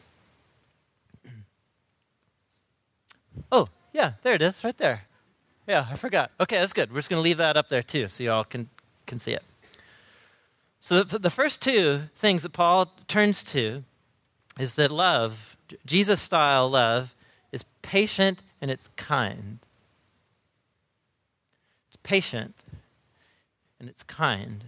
[3.50, 5.02] Oh, yeah, there it is, right there.
[5.66, 6.32] Yeah, I forgot.
[6.40, 6.90] Okay, that's good.
[6.90, 8.68] We're just going to leave that up there too so you all can,
[9.06, 9.44] can see it.
[10.80, 13.84] So, the, the first two things that Paul turns to
[14.58, 17.14] is that love, Jesus style love,
[17.52, 19.60] is patient and it's kind.
[21.86, 22.56] It's patient
[23.78, 24.64] and it's kind.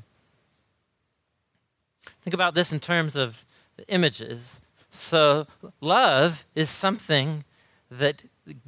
[2.23, 3.45] Think about this in terms of
[3.77, 4.61] the images.
[4.93, 5.49] So,
[5.81, 7.43] love is something
[7.91, 8.23] that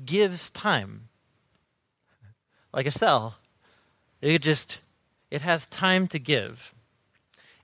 [0.05, 1.09] gives time
[2.77, 3.39] like a cell.
[4.21, 4.79] It just
[5.31, 6.73] it has time to give.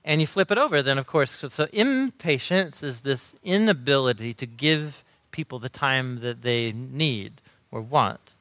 [0.03, 4.45] And you flip it over, then of course, so, so impatience is this inability to
[4.45, 8.35] give people the time that they need or want.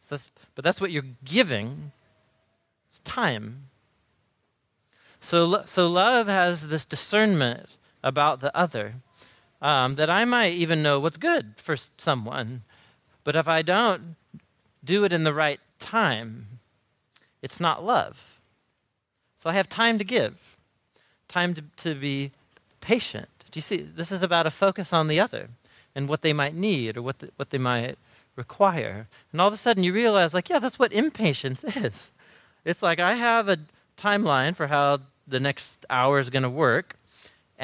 [0.00, 1.92] So that's, but that's what you're giving.
[2.88, 3.68] It's time.
[5.20, 7.68] So, so love has this discernment
[8.02, 8.94] about the other
[9.62, 12.62] um, that I might even know what's good for someone,
[13.22, 14.16] but if I don't
[14.82, 16.60] do it in the right time,
[17.42, 18.40] it's not love.
[19.36, 20.56] So I have time to give,
[21.28, 22.32] time to, to be
[22.80, 23.28] patient.
[23.50, 23.82] Do you see?
[23.82, 25.48] This is about a focus on the other
[25.94, 27.98] and what they might need or what, the, what they might
[28.34, 29.06] require.
[29.30, 32.10] And all of a sudden you realize, like, yeah, that's what impatience is.
[32.64, 33.58] It's like I have a
[33.96, 36.96] timeline for how the next hour is going to work,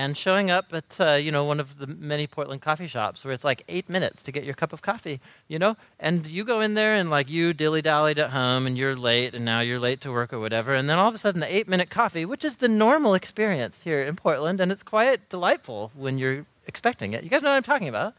[0.00, 3.34] and showing up at uh, you know one of the many Portland coffee shops where
[3.34, 6.60] it's like eight minutes to get your cup of coffee, you know, and you go
[6.62, 9.78] in there and like you dilly dallied at home and you're late and now you're
[9.78, 12.24] late to work or whatever, and then all of a sudden the eight minute coffee,
[12.24, 17.12] which is the normal experience here in Portland, and it's quite delightful when you're expecting
[17.12, 17.22] it.
[17.22, 18.14] You guys know what I'm talking about?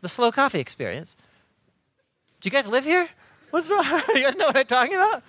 [0.00, 1.14] The slow coffee experience.
[2.40, 3.08] Do you guys live here?
[3.50, 3.84] What's wrong?
[4.16, 5.22] you guys know what I'm talking about?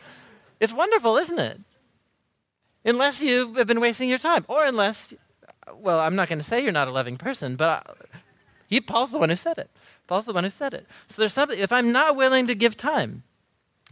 [0.60, 1.60] It's wonderful, isn't it?
[2.86, 5.14] Unless you have been wasting your time, or unless
[5.76, 7.94] well, I'm not going to say you're not a loving person, but I,
[8.68, 9.70] he, Paul's the one who said it.
[10.08, 10.88] Paul's the one who said it.
[11.08, 13.24] So there's something, if I'm not willing to give time,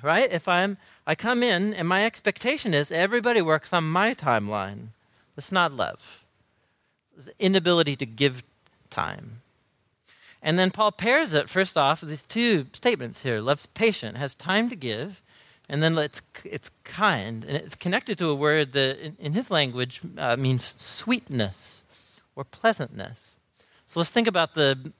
[0.01, 0.31] right?
[0.31, 4.89] If I'm, I come in and my expectation is everybody works on my timeline.
[5.35, 6.23] It's not love.
[7.17, 8.43] It's inability to give
[8.89, 9.41] time.
[10.41, 13.41] And then Paul pairs it, first off, with these two statements here.
[13.41, 15.21] Love's patient, has time to give,
[15.69, 17.43] and then it's, it's kind.
[17.43, 21.81] And it's connected to a word that, in, in his language, uh, means sweetness
[22.35, 23.37] or pleasantness.
[23.87, 24.91] So let's think about the,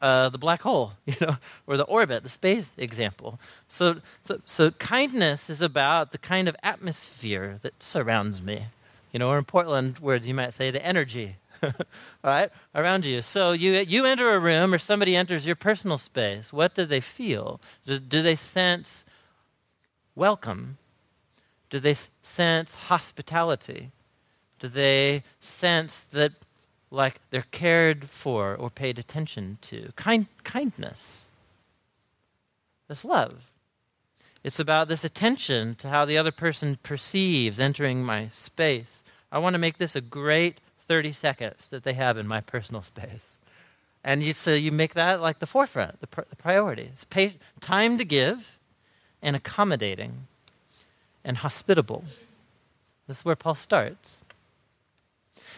[0.00, 3.38] uh, the black hole, you know, or the orbit, the space example.
[3.68, 8.66] So, so, so kindness is about the kind of atmosphere that surrounds me.
[9.12, 11.72] You know, or in Portland words, you might say the energy, all
[12.24, 13.20] right, around you.
[13.20, 16.52] So you, you enter a room or somebody enters your personal space.
[16.52, 17.60] What do they feel?
[17.86, 19.04] Do, do they sense
[20.18, 20.76] welcome?
[21.70, 23.92] Do they sense hospitality?
[24.58, 26.32] Do they sense that,
[26.90, 29.92] like, they're cared for or paid attention to?
[29.94, 31.24] Kind, kindness.
[32.88, 33.34] That's love.
[34.42, 39.04] It's about this attention to how the other person perceives entering my space.
[39.30, 42.82] I want to make this a great 30 seconds that they have in my personal
[42.82, 43.36] space.
[44.02, 46.90] And you, so you make that like the forefront, the, pr- the priority.
[46.92, 47.06] It's
[47.60, 48.57] time to give
[49.22, 50.26] and accommodating
[51.24, 52.04] and hospitable.
[53.06, 54.20] This is where Paul starts.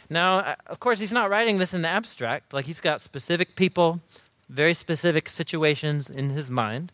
[0.08, 2.52] Now, uh, of course, he's not writing this in the abstract.
[2.52, 4.00] Like, he's got specific people,
[4.48, 6.92] very specific situations in his mind.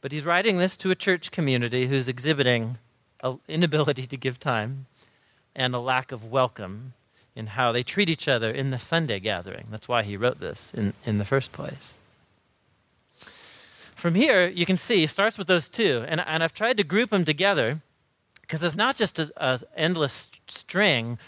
[0.00, 2.78] But he's writing this to a church community who's exhibiting
[3.22, 4.86] an inability to give time
[5.54, 6.94] and a lack of welcome
[7.34, 9.68] in how they treat each other in the Sunday gathering.
[9.70, 11.96] That's why he wrote this in, in the first place.
[14.02, 16.04] From here, you can see, starts with those two.
[16.08, 17.80] And, and I've tried to group them together
[18.40, 21.20] because it's not just an endless string.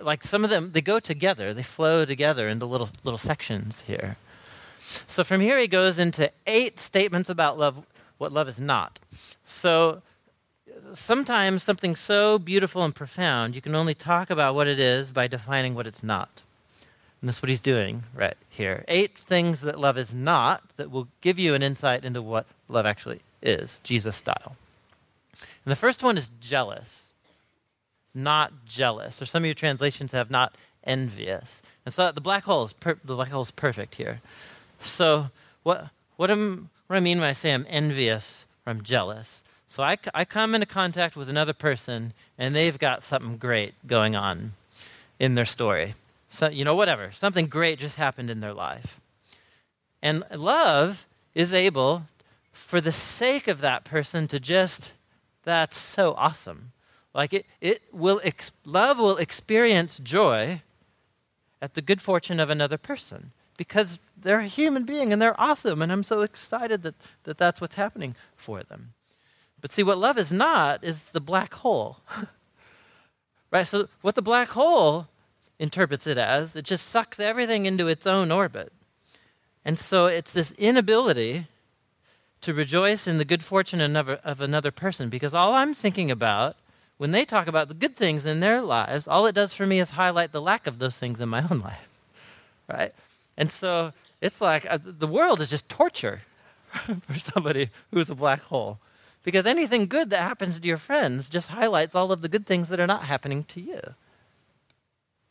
[0.00, 4.14] Like some of them, they go together, they flow together into little, little sections here.
[5.08, 7.84] So from here, he goes into eight statements about love,
[8.18, 9.00] what love is not.
[9.44, 10.00] So
[10.92, 15.26] sometimes something so beautiful and profound, you can only talk about what it is by
[15.26, 16.44] defining what it's not.
[17.22, 18.84] And that's what he's doing right here.
[18.88, 22.84] Eight things that love is not that will give you an insight into what love
[22.84, 24.56] actually is, Jesus style.
[25.64, 27.04] And the first one is jealous.
[28.12, 29.22] Not jealous.
[29.22, 31.62] Or some of your translations have not envious.
[31.86, 34.20] And so the black hole is per- the black hole is perfect here.
[34.80, 35.30] So
[35.62, 39.44] what what am what I mean when I say I'm envious or I'm jealous?
[39.68, 44.16] So I, I come into contact with another person and they've got something great going
[44.16, 44.52] on
[45.20, 45.94] in their story
[46.32, 47.10] so, you know, whatever.
[47.12, 49.00] Something great just happened in their life.
[50.02, 52.04] And love is able,
[52.52, 54.92] for the sake of that person, to just,
[55.44, 56.72] that's so awesome.
[57.14, 60.62] Like it, it will, ex- love will experience joy
[61.60, 65.82] at the good fortune of another person because they're a human being and they're awesome.
[65.82, 68.94] And I'm so excited that, that that's what's happening for them.
[69.60, 71.98] But see, what love is not is the black hole.
[73.50, 73.66] right?
[73.66, 75.08] So, what the black hole
[75.62, 76.56] interprets it as.
[76.56, 78.72] It just sucks everything into its own orbit.
[79.64, 81.46] And so it's this inability
[82.40, 86.56] to rejoice in the good fortune of another person because all I'm thinking about
[86.98, 89.78] when they talk about the good things in their lives, all it does for me
[89.78, 91.88] is highlight the lack of those things in my own life.
[92.68, 92.92] Right?
[93.36, 96.22] And so it's like uh, the world is just torture
[96.72, 98.78] for somebody who's a black hole.
[99.22, 102.68] Because anything good that happens to your friends just highlights all of the good things
[102.68, 103.80] that are not happening to you.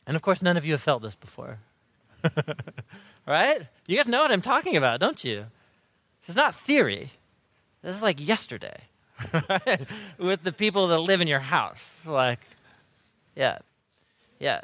[0.06, 1.58] And of course, none of you have felt this before.
[3.26, 3.66] right?
[3.86, 5.46] You guys know what I'm talking about, don't you?
[6.20, 7.10] This is not theory.
[7.82, 8.82] This is like yesterday
[9.48, 9.86] right?
[10.18, 12.04] with the people that live in your house.
[12.06, 12.40] Like,
[13.34, 13.58] yeah,
[14.38, 14.62] yeah.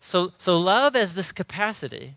[0.00, 2.14] So, so love has this capacity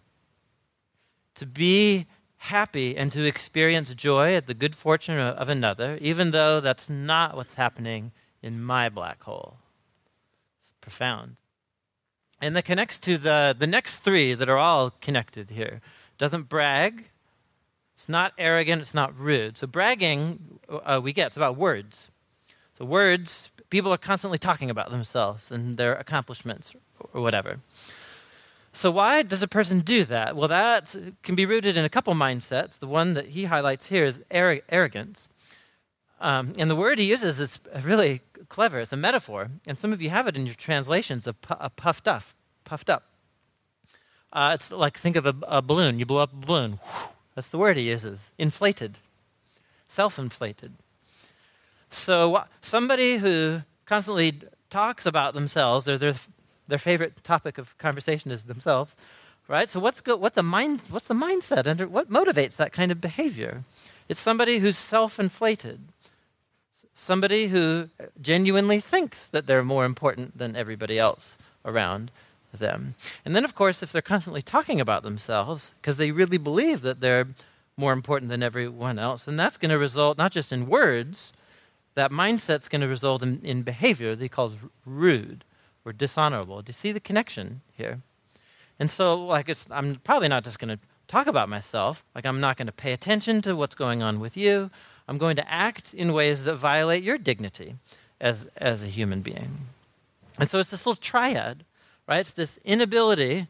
[1.36, 2.06] to be
[2.38, 7.36] happy and to experience joy at the good fortune of another, even though that's not
[7.36, 8.12] what's happening
[8.42, 9.58] in my black hole.
[10.62, 11.38] It's profound.
[12.44, 15.80] And that connects to the, the next three that are all connected here.
[16.18, 17.06] Doesn't brag.
[17.96, 18.82] It's not arrogant.
[18.82, 19.58] It's not rude.
[19.58, 22.10] So bragging, uh, we get, it's about words.
[22.78, 26.74] So words, people are constantly talking about themselves and their accomplishments
[27.14, 27.60] or whatever.
[28.74, 30.36] So, why does a person do that?
[30.36, 32.80] Well, that can be rooted in a couple mindsets.
[32.80, 35.30] The one that he highlights here is arrogance.
[36.20, 38.80] Um, and the word he uses is really clever.
[38.80, 39.50] It's a metaphor.
[39.68, 42.24] And some of you have it in your translations of pu- puffed up.
[42.64, 43.04] Puffed up.
[44.32, 46.00] Uh, it's like think of a, a, balloon.
[46.00, 46.80] You blow up a balloon.
[47.36, 48.32] That's the word he uses.
[48.38, 48.98] Inflated.
[49.88, 50.74] Self inflated.
[51.92, 54.42] So, somebody who constantly
[54.72, 56.16] talks about themselves, or their,
[56.68, 58.96] their favorite topic of conversation is themselves,
[59.48, 59.70] right?
[59.70, 63.00] So, what's, go, what's, the mind, what's the mindset under what motivates that kind of
[63.00, 63.64] behavior?
[64.10, 65.82] It's somebody who's self inflated,
[67.04, 67.90] somebody who
[68.22, 72.12] genuinely thinks that they're more important than everybody else around
[72.54, 72.96] them.
[73.26, 77.02] And then, of course, if they're constantly talking about themselves because they really believe that
[77.02, 77.28] they're
[77.78, 81.34] more important than everyone else, then that's going to result not just in words,
[81.96, 85.44] that mindset's going to result in, in behavior that he calls rude
[85.86, 86.62] or dishonorable.
[86.62, 88.02] Do you see the connection here?
[88.80, 92.04] And so, like, I'm probably not just going to talk about myself.
[92.16, 94.72] Like, I'm not going to pay attention to what's going on with you.
[95.14, 97.76] I'm going to act in ways that violate your dignity
[98.20, 99.68] as, as a human being.
[100.40, 101.64] And so, it's this little triad,
[102.08, 102.22] right?
[102.22, 103.46] It's this inability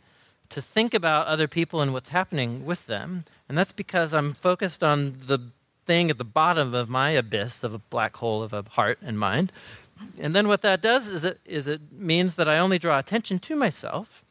[0.50, 3.24] to think about other people and what's happening with them.
[3.48, 5.40] And that's because I'm focused on the
[5.86, 9.18] thing at the bottom of my abyss of a black hole of a heart and
[9.18, 9.54] mind.
[10.20, 13.40] And then what that does is it, is it means that I only draw attention
[13.40, 14.22] to myself,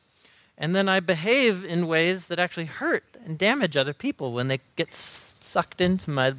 [0.59, 4.61] and then I behave in ways that actually hurt and damage other people when they
[4.76, 6.35] get sucked into my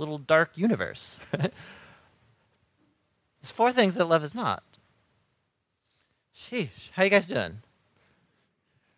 [0.00, 1.16] little dark universe.
[1.30, 1.52] There's
[3.44, 4.62] four things that love is not.
[6.36, 7.58] Sheesh, how you guys doing?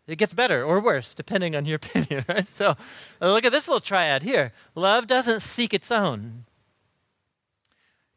[0.06, 2.46] It gets better or worse, depending on your opinion, right?
[2.46, 2.76] So
[3.20, 4.52] uh, look at this little triad here.
[4.74, 6.44] Love doesn't seek its own,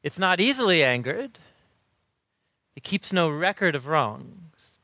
[0.03, 1.39] it's not easily angered,
[2.75, 4.77] it keeps no record of wrongs.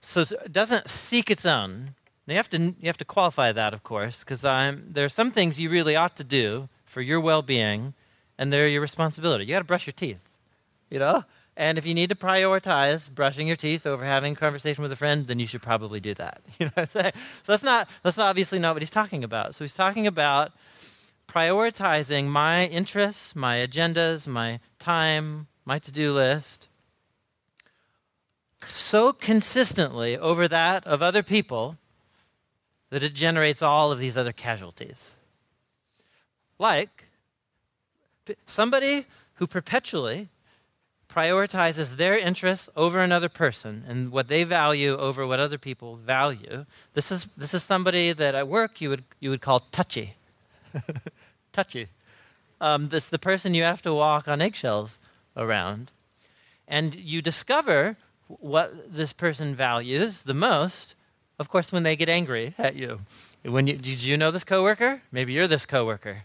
[0.00, 1.94] So it doesn't seek its own.
[2.28, 5.30] Now you have to, you have to qualify that, of course, because there are some
[5.30, 7.94] things you really ought to do for your well being,
[8.36, 9.46] and they're your responsibility.
[9.46, 10.36] You got to brush your teeth,
[10.90, 11.24] you know?
[11.56, 14.96] And if you need to prioritize brushing your teeth over having a conversation with a
[14.96, 16.42] friend, then you should probably do that.
[16.58, 17.12] You know what I'm saying?
[17.44, 19.54] So that's not that's not obviously not what he's talking about.
[19.54, 20.52] So he's talking about
[21.28, 26.68] prioritizing my interests, my agendas, my time, my to-do list
[28.66, 31.78] so consistently over that of other people
[32.90, 35.10] that it generates all of these other casualties.
[36.58, 37.04] Like
[38.46, 40.28] somebody who perpetually
[41.08, 46.66] prioritizes their interests over another person and what they value over what other people value.
[46.94, 50.16] This is, this is somebody that at work you would, you would call touchy.
[51.52, 51.88] touchy.
[52.60, 54.98] Um, this the person you have to walk on eggshells
[55.36, 55.90] around.
[56.66, 60.94] And you discover what this person values the most,
[61.38, 63.00] of course, when they get angry at you.
[63.44, 65.02] When you, did you know this coworker?
[65.12, 66.24] Maybe you're this coworker,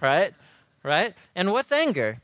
[0.00, 0.34] right?
[0.82, 1.14] Right?
[1.34, 2.20] And what's anger?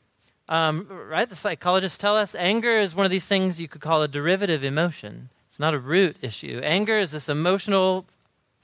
[0.48, 1.28] Um, right?
[1.28, 4.64] The psychologists tell us anger is one of these things you could call a derivative
[4.64, 5.30] emotion.
[5.48, 6.60] It's not a root issue.
[6.62, 8.06] Anger is this emotional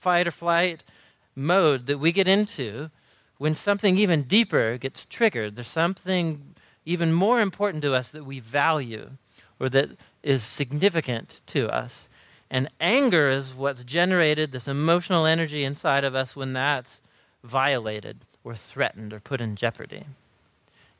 [0.00, 0.84] fight or flight
[1.34, 2.90] mode that we get into
[3.38, 5.57] when something even deeper gets triggered.
[5.57, 6.54] There's something
[6.84, 9.11] even more important to us that we value
[9.59, 9.90] or that
[10.22, 12.09] is significant to us.
[12.51, 17.03] And anger is what's generated this emotional energy inside of us when that's
[17.42, 20.05] violated or threatened or put in jeopardy.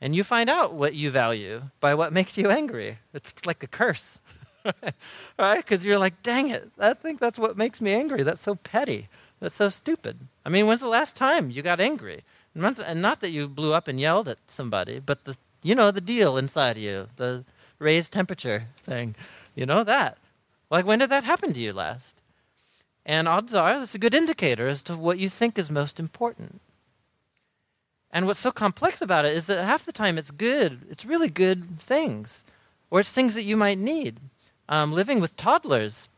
[0.01, 2.99] And you find out what you value by what makes you angry.
[3.13, 4.19] It's like a curse,
[5.39, 5.57] right?
[5.57, 8.23] Because you're like, dang it, I think that's what makes me angry.
[8.23, 9.07] That's so petty.
[9.39, 10.19] That's so stupid.
[10.45, 12.23] I mean, when's the last time you got angry?
[12.53, 16.01] And not that you blew up and yelled at somebody, but the, you know, the
[16.01, 17.45] deal inside of you, the
[17.79, 19.15] raised temperature thing.
[19.55, 20.17] You know that.
[20.69, 22.21] Like, when did that happen to you last?
[23.05, 26.59] And odds are that's a good indicator as to what you think is most important.
[28.11, 31.29] And what's so complex about it is that half the time it's good, it's really
[31.29, 32.43] good things,
[32.89, 34.17] or it's things that you might need.
[34.69, 36.09] Um, living with toddlers,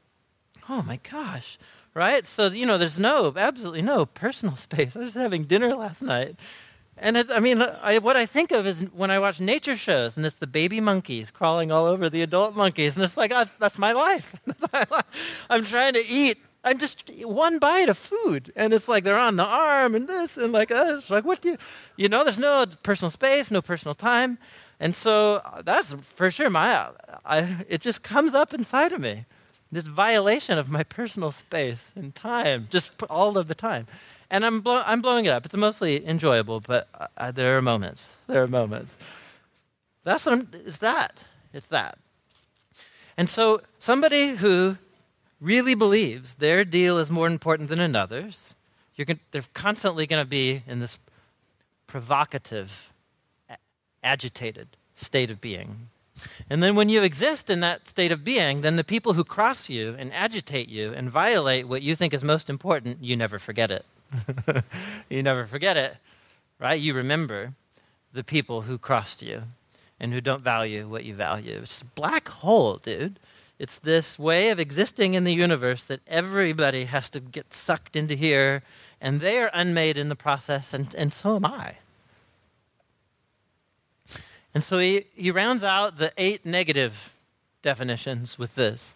[0.67, 1.59] oh my gosh,
[1.93, 2.25] right?
[2.25, 4.95] So, you know, there's no, absolutely no personal space.
[4.95, 6.35] I was having dinner last night.
[7.01, 10.17] And it, I mean, I, what I think of is when I watch nature shows,
[10.17, 13.45] and it's the baby monkeys crawling all over the adult monkeys, and it's like, oh,
[13.57, 14.35] that's my life.
[14.45, 15.05] that's my life.
[15.49, 19.37] I'm trying to eat I'm just one bite of food, and it's like they're on
[19.37, 21.57] the arm and this and like uh, it's like what do you,
[21.95, 22.23] you know?
[22.23, 24.37] There's no personal space, no personal time,
[24.79, 26.89] and so uh, that's for sure my.
[27.25, 29.25] I, it just comes up inside of me,
[29.71, 33.87] this violation of my personal space and time, just all of the time,
[34.29, 35.45] and I'm I'm blowing it up.
[35.45, 38.11] It's mostly enjoyable, but uh, there are moments.
[38.27, 38.97] There are moments.
[40.03, 41.23] That's what I'm, it's that.
[41.53, 41.97] It's that.
[43.17, 44.77] And so, somebody who
[45.41, 48.53] really believes their deal is more important than another's,
[48.97, 50.97] going they're constantly going to be in this
[51.87, 52.91] provocative,
[54.03, 55.89] agitated state of being.
[56.49, 59.69] And then when you exist in that state of being, then the people who cross
[59.69, 63.71] you and agitate you and violate what you think is most important, you never forget
[63.71, 63.85] it.
[65.09, 65.95] you never forget it,
[66.59, 66.79] right?
[66.79, 67.53] You remember
[68.13, 69.43] the people who crossed you
[69.99, 71.59] and who don't value what you value.
[71.61, 73.19] It's a black hole, dude.
[73.59, 78.15] It's this way of existing in the universe that everybody has to get sucked into
[78.15, 78.63] here,
[79.01, 81.75] and they are unmade in the process, and, and so am I.
[84.53, 87.13] And so he, he rounds out the eight negative
[87.61, 88.95] definitions with this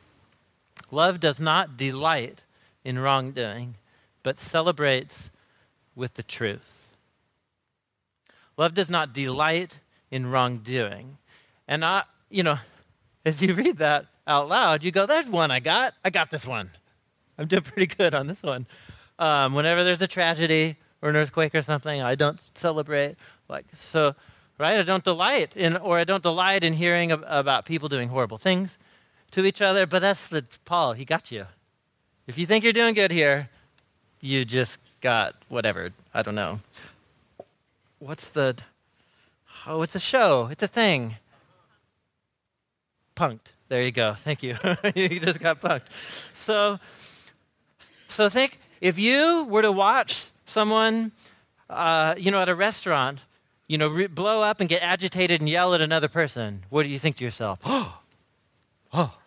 [0.92, 2.44] Love does not delight
[2.86, 3.76] in wrongdoing,
[4.24, 5.30] but celebrates
[5.96, 6.96] with the truth.
[8.58, 11.18] Love does not delight in wrongdoing.
[11.68, 12.58] And I, you know,
[13.26, 15.94] as you read that out loud, you go, there's one I got.
[16.04, 16.70] I got this one.
[17.38, 18.68] I'm doing pretty good on this one.
[19.20, 23.16] Um, whenever there's a tragedy or an earthquake or something, I don't celebrate.
[23.50, 24.16] Like, so,
[24.60, 24.80] right?
[24.80, 28.38] I don't delight in, or I don't delight in hearing ab- about people doing horrible
[28.38, 28.78] things
[29.32, 29.86] to each other.
[29.86, 31.48] But that's the, Paul, he got you.
[32.28, 33.50] If you think you're doing good here,
[34.24, 35.90] you just got whatever.
[36.14, 36.62] I don't know.
[38.00, 38.56] What's the,
[39.68, 40.48] oh, it's a show.
[40.50, 41.18] It's a thing.
[43.18, 43.52] Punked.
[43.68, 44.14] There you go.
[44.18, 44.58] Thank you.
[44.96, 45.84] you just got punked.
[46.34, 46.80] So,
[48.08, 51.12] so think if you were to watch someone,
[51.70, 53.20] uh, you know, at a restaurant,
[53.68, 56.90] you know, re- blow up and get agitated and yell at another person, what do
[56.90, 57.60] you think to yourself?
[58.96, 59.18] Oh, oh,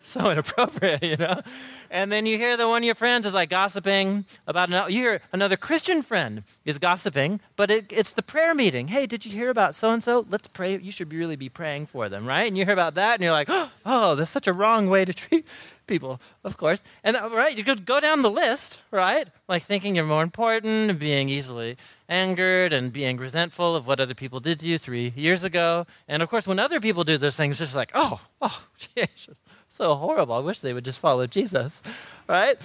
[0.02, 1.42] so inappropriate, you know?
[1.90, 5.00] And then you hear that one of your friends is like gossiping about another, you
[5.00, 8.88] hear another Christian friend is gossiping, but it, it's the prayer meeting.
[8.88, 10.24] Hey, did you hear about so and so?
[10.30, 10.78] Let's pray.
[10.78, 12.48] You should really be praying for them, right?
[12.48, 13.48] And you hear about that and you're like,
[13.86, 15.44] oh, that's such a wrong way to treat
[15.86, 16.82] people, of course.
[17.04, 19.28] And uh, right, you could go down the list, right?
[19.48, 21.76] Like thinking you're more important and being easily
[22.08, 25.86] angered and being resentful of what other people did to you three years ago.
[26.08, 28.64] And of course, when other people do those things, it's just like, oh, oh,
[28.96, 29.36] Jesus
[29.80, 30.34] so horrible.
[30.34, 31.80] I wish they would just follow Jesus,
[32.28, 32.58] right?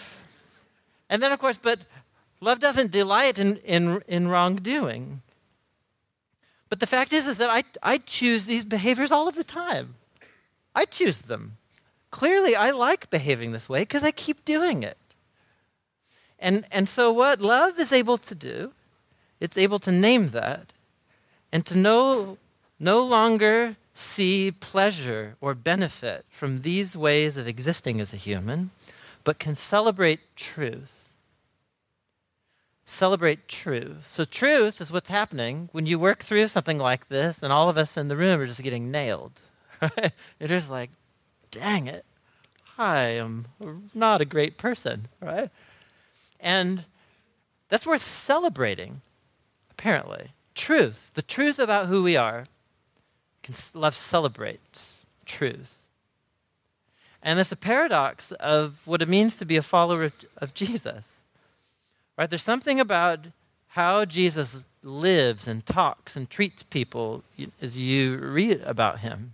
[1.09, 1.79] And then, of course, but
[2.41, 5.21] love doesn't delight in, in, in wrongdoing.
[6.67, 9.95] But the fact is, is that I, I choose these behaviors all of the time.
[10.75, 11.55] I choose them.
[12.11, 14.97] Clearly, I like behaving this way because I keep doing it.
[16.37, 18.73] And, and so, what love is able to do,
[19.39, 20.73] it's able to name that
[21.53, 22.37] and to no,
[22.77, 28.69] no longer see pleasure or benefit from these ways of existing as a human,
[29.23, 31.13] but can celebrate truth.
[32.85, 34.05] Celebrate truth.
[34.05, 37.77] So, truth is what's happening when you work through something like this, and all of
[37.77, 39.41] us in the room are just getting nailed.
[40.39, 40.91] It is like,
[41.49, 42.05] dang it,
[42.77, 43.45] I am
[43.93, 45.49] not a great person, right?
[46.39, 46.85] And
[47.69, 49.01] that's worth celebrating,
[49.71, 50.31] apparently.
[50.53, 52.43] Truth, the truth about who we are,
[53.73, 55.79] love celebrates truth.
[57.21, 61.21] And it's a paradox of what it means to be a follower of, of Jesus.
[62.17, 62.29] Right?
[62.29, 63.19] There's something about
[63.69, 67.23] how Jesus lives and talks and treats people
[67.61, 69.33] as you read about him.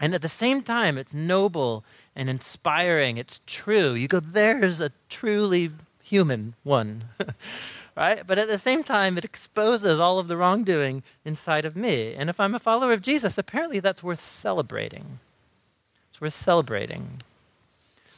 [0.00, 1.84] And at the same time, it's noble
[2.14, 3.16] and inspiring.
[3.16, 3.92] It's true.
[3.92, 5.70] You go, there's a truly
[6.02, 7.04] human one.
[7.96, 8.26] right?
[8.26, 12.14] But at the same time, it exposes all of the wrongdoing inside of me.
[12.14, 15.18] And if I'm a follower of Jesus, apparently that's worth celebrating.
[16.10, 17.22] It's worth celebrating.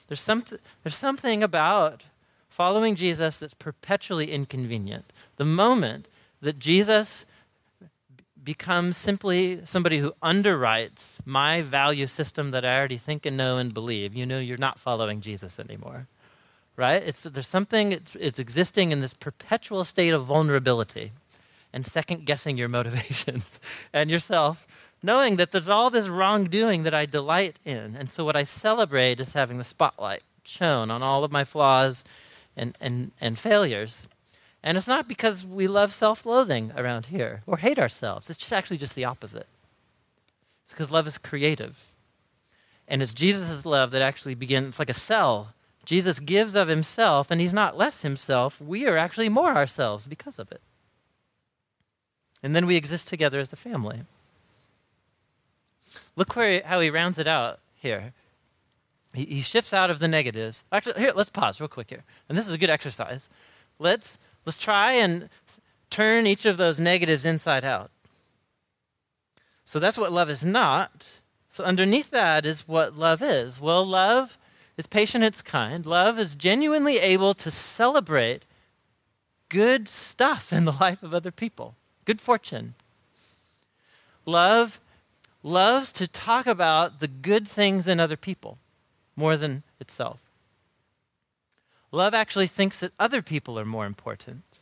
[0.09, 2.03] There's, there's something about
[2.49, 5.13] following Jesus that's perpetually inconvenient.
[5.37, 6.09] The moment
[6.41, 7.25] that Jesus
[8.43, 13.73] becomes simply somebody who underwrites my value system that I already think and know and
[13.73, 16.07] believe, you know you're not following Jesus anymore
[16.79, 17.03] right?
[17.05, 21.11] It's, there's something, it's, it's existing in this perpetual state of vulnerability
[21.73, 23.59] and second guessing your motivations
[23.93, 24.65] and yourself,
[25.03, 27.97] knowing that there's all this wrongdoing that I delight in.
[27.97, 32.05] And so what I celebrate is having the spotlight shown on all of my flaws
[32.57, 34.07] and, and, and failures.
[34.63, 38.53] And it's not because we love self loathing around here or hate ourselves, it's just
[38.53, 39.49] actually just the opposite.
[40.63, 41.87] It's because love is creative.
[42.87, 45.55] And it's Jesus' love that actually begins, it's like a cell
[45.89, 48.61] Jesus gives of himself, and he's not less himself.
[48.61, 50.61] We are actually more ourselves because of it.
[52.43, 54.01] And then we exist together as a family.
[56.15, 58.13] Look where, how he rounds it out here.
[59.15, 60.67] He, he shifts out of the negatives.
[60.71, 62.05] Actually, here, let's pause real quick here.
[62.29, 63.31] And this is a good exercise.
[63.79, 65.31] Let's, let's try and
[65.89, 67.91] turn each of those negatives inside out.
[69.65, 71.21] So that's what love is not.
[71.49, 73.59] So, underneath that is what love is.
[73.59, 74.37] Well, love
[74.79, 75.85] is patient, it's kind.
[75.85, 78.45] Love is genuinely able to celebrate
[79.51, 81.75] good stuff in the life of other people,
[82.07, 82.75] good fortune.
[84.25, 84.81] Love
[85.43, 88.59] loves to talk about the good things in other people
[89.17, 90.21] more than itself.
[91.91, 94.61] Love actually thinks that other people are more important.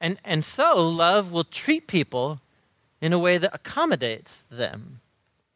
[0.00, 2.40] And, and so, love will treat people
[3.00, 5.00] in a way that accommodates them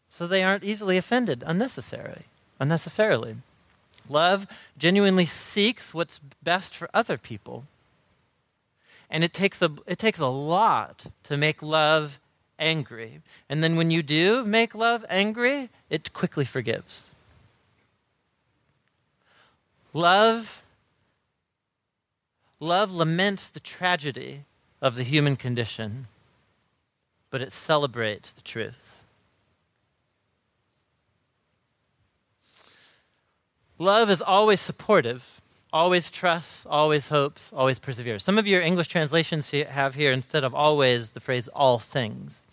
[0.09, 2.24] so they aren't easily offended unnecessarily.
[2.61, 3.37] Unnecessarily.
[4.09, 4.47] Love
[4.79, 7.65] genuinely seeks what's best for other people.
[9.11, 12.19] And it takes a, it takes a lot to make love
[12.59, 13.21] angry.
[13.49, 17.09] And then when you do make love angry, it quickly forgives.
[19.93, 20.63] Love
[22.61, 24.45] love laments the tragedy
[24.83, 26.09] of the human condition,
[27.31, 28.97] but it celebrates the truth.
[33.79, 35.41] Love is always supportive,
[35.72, 38.24] always trusts, always hopes, always perseveres.
[38.24, 42.45] Some of your English translations have here, instead of always, the phrase all things.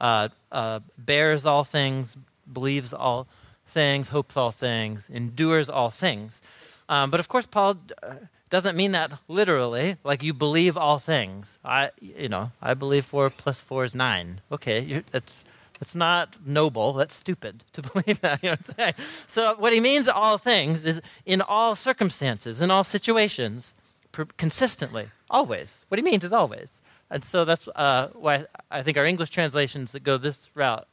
[0.00, 2.16] Uh, uh, bears all things,
[2.52, 3.26] believes all
[3.66, 6.40] things, hopes all things, endures all things.
[6.88, 8.14] Um, but of course, Paul uh,
[8.48, 11.58] doesn't mean that literally, like you believe all things.
[11.64, 14.40] I, you know, I believe four plus four is nine.
[14.50, 15.44] Okay, that's
[15.80, 16.92] that's not noble.
[16.92, 18.42] That's stupid to believe that.
[18.42, 18.94] You know what I'm saying?
[19.26, 23.74] So what he means all things is in all circumstances, in all situations,
[24.12, 25.84] per- consistently, always.
[25.88, 26.80] What he means is always.
[27.10, 30.86] And so that's uh, why I think our English translations that go this route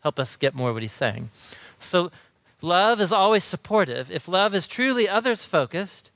[0.00, 1.30] help us get more what he's saying.
[1.78, 2.10] So
[2.62, 4.08] Love is always supportive.
[4.08, 6.12] If love is truly others focused,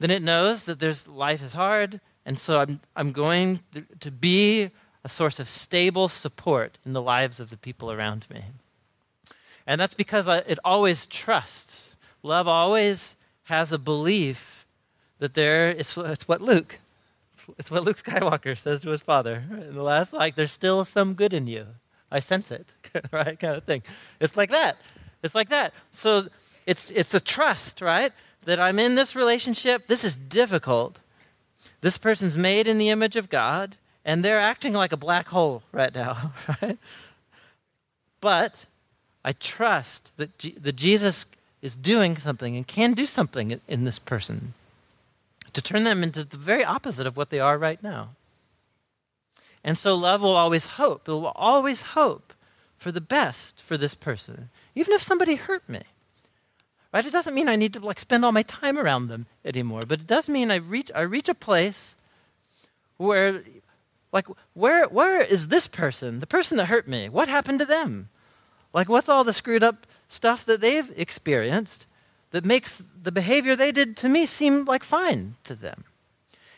[0.00, 3.60] then it knows that there's life is hard, and so I'm, I'm going
[4.00, 4.70] to be
[5.04, 8.44] a source of stable support in the lives of the people around me.
[9.66, 11.94] And that's because it always trusts.
[12.22, 14.66] Love always has a belief
[15.18, 16.80] that there, it's, it's what Luke,
[17.58, 21.14] it's what Luke Skywalker says to his father in the last, like, there's still some
[21.14, 21.66] good in you.
[22.10, 22.74] I sense it,
[23.12, 23.38] right?
[23.38, 23.82] Kind of thing.
[24.20, 24.76] It's like that.
[25.22, 25.74] It's like that.
[25.92, 26.28] So
[26.66, 28.12] it's, it's a trust, right?
[28.44, 29.86] That I'm in this relationship.
[29.86, 31.00] This is difficult.
[31.80, 35.62] This person's made in the image of God, and they're acting like a black hole
[35.72, 36.32] right now,
[36.62, 36.78] right?
[38.20, 38.66] But
[39.24, 41.26] I trust that, G- that Jesus
[41.62, 44.54] is doing something and can do something in this person
[45.52, 48.10] to turn them into the very opposite of what they are right now.
[49.62, 51.08] And so love will always hope.
[51.08, 52.34] It will always hope
[52.76, 55.82] for the best for this person even if somebody hurt me.
[56.92, 57.04] Right?
[57.04, 60.00] It doesn't mean I need to like spend all my time around them anymore, but
[60.00, 61.96] it does mean I reach I reach a place
[62.96, 63.42] where
[64.14, 67.08] like where where is this person, the person that hurt me?
[67.08, 68.08] What happened to them?
[68.72, 71.86] Like what's all the screwed up stuff that they've experienced
[72.30, 75.84] that makes the behavior they did to me seem like fine to them?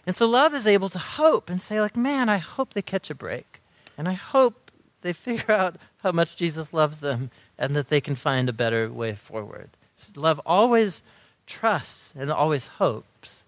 [0.07, 3.11] And so love is able to hope and say like, "Man, I hope they catch
[3.11, 3.61] a break."
[3.97, 8.17] And I hope they figure out how much Jesus loves them and that they can
[8.17, 9.71] find a better way forward.
[10.15, 11.03] Love always
[11.47, 13.45] trusts and always hopes.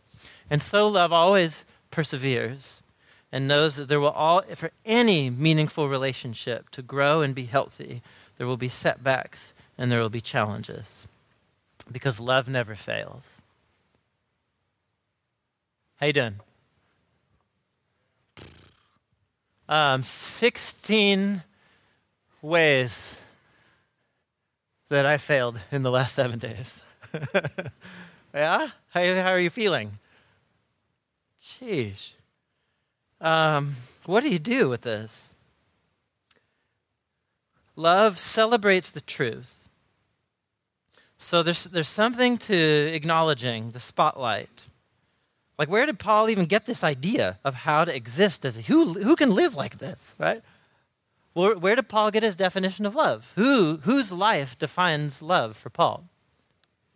[0.49, 2.83] And so love always perseveres
[3.31, 8.03] and knows that there will all for any meaningful relationship to grow and be healthy,
[8.37, 11.07] there will be setbacks and there will be challenges.
[11.91, 13.41] Because love never fails.
[15.97, 16.41] How you doing?
[19.68, 21.43] Um, 16
[22.41, 23.16] ways
[24.89, 26.83] that I failed in the last seven days.
[28.35, 28.68] yeah?
[28.91, 29.99] How, how are you feeling?
[31.43, 32.12] Sheesh.
[33.21, 33.75] Um,
[34.07, 35.29] what do you do with this?
[37.77, 39.55] Love celebrates the truth.
[41.19, 42.57] So there's, there's something to
[42.93, 44.64] acknowledging the spotlight.
[45.59, 48.95] Like, where did Paul even get this idea of how to exist as a who,
[48.95, 50.43] who can live like this, right?
[51.35, 53.33] Where, where did Paul get his definition of love?
[53.35, 56.05] Who, whose life defines love for Paul?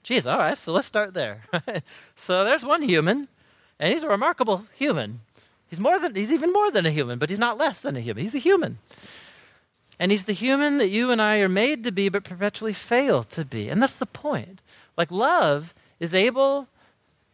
[0.04, 1.42] Geez, all right, so let's start there.
[2.16, 3.28] so there's one human,
[3.78, 5.20] and he's a remarkable human.
[5.72, 8.00] He's more than he's even more than a human, but he's not less than a
[8.00, 8.22] human.
[8.24, 8.76] He's a human.
[9.98, 13.22] And he's the human that you and I are made to be, but perpetually fail
[13.24, 13.70] to be.
[13.70, 14.60] And that's the point.
[14.98, 16.68] Like love is able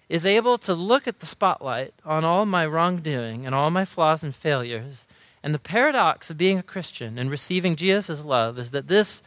[0.08, 4.22] is able to look at the spotlight on all my wrongdoing and all my flaws
[4.22, 5.08] and failures
[5.42, 9.24] and the paradox of being a Christian and receiving Jesus' love is that this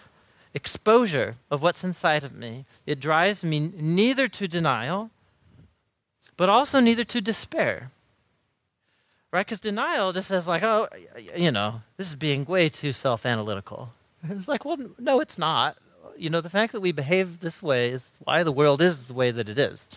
[0.54, 5.12] exposure of what's inside of me, it drives me neither to denial,
[6.38, 7.92] but also neither to despair.
[9.32, 9.46] Right?
[9.46, 10.88] Because denial just says, like, oh,
[11.36, 13.94] you know, this is being way too self analytical.
[14.30, 15.78] It's like, well, no, it's not.
[16.18, 19.14] You know, the fact that we behave this way is why the world is the
[19.14, 19.90] way that it is,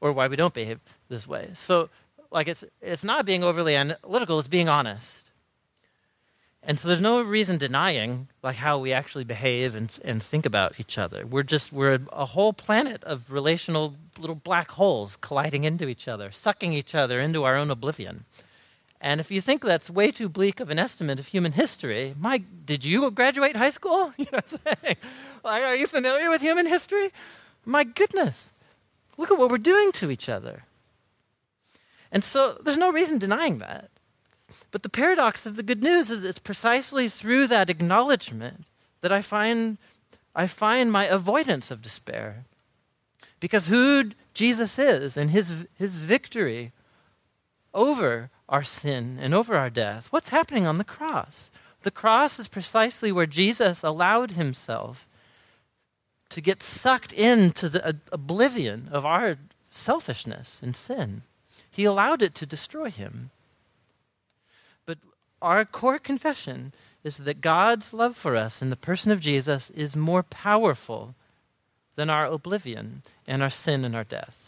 [0.00, 1.50] or why we don't behave this way.
[1.54, 1.88] So,
[2.30, 5.28] like, it's it's not being overly analytical; it's being honest.
[6.64, 10.78] And so there's no reason denying like how we actually behave and, and think about
[10.78, 11.24] each other.
[11.24, 16.08] We're just we're a, a whole planet of relational little black holes colliding into each
[16.08, 18.24] other, sucking each other into our own oblivion.
[19.00, 22.42] And if you think that's way too bleak of an estimate of human history, Mike,
[22.66, 24.12] did you graduate high school?
[24.18, 24.40] You know
[25.44, 27.10] like, are you familiar with human history?
[27.64, 28.52] My goodness,
[29.16, 30.64] look at what we're doing to each other.
[32.10, 33.90] And so there's no reason denying that.
[34.70, 38.64] But the paradox of the good news is it's precisely through that acknowledgement
[39.00, 39.78] that I find,
[40.34, 42.44] I find my avoidance of despair.
[43.40, 46.72] Because who Jesus is and his, his victory
[47.72, 51.50] over our sin and over our death, what's happening on the cross?
[51.82, 55.06] The cross is precisely where Jesus allowed himself
[56.30, 61.22] to get sucked into the oblivion of our selfishness and sin.
[61.70, 63.30] He allowed it to destroy him
[64.86, 64.98] But
[65.42, 66.72] our core confession
[67.04, 71.14] is that God's love for us in the person of Jesus is more powerful
[71.96, 74.47] than our oblivion and our sin and our death.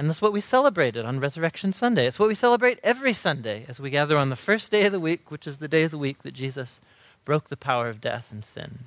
[0.00, 2.06] And that's what we celebrated on Resurrection Sunday.
[2.06, 4.98] It's what we celebrate every Sunday as we gather on the first day of the
[4.98, 6.80] week, which is the day of the week that Jesus
[7.26, 8.78] broke the power of death and sin.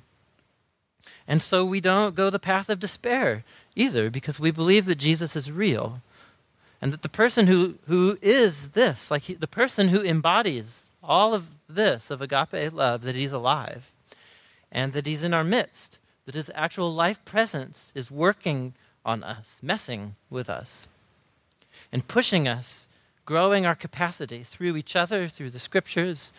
[1.28, 3.44] And so we don't go the path of despair
[3.76, 6.00] either, because we believe that Jesus is real.
[6.82, 11.32] And that the person who, who is this, like he, the person who embodies all
[11.32, 13.92] of this of agape love that he's alive
[14.72, 19.60] and that he's in our midst, that his actual life presence is working on us,
[19.62, 20.88] messing with us,
[21.92, 22.88] and pushing us,
[23.24, 26.32] growing our capacity through each other, through the scriptures,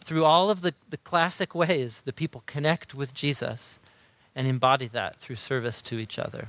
[0.00, 3.78] through all of the, the classic ways that people connect with Jesus
[4.34, 6.48] and embody that through service to each other.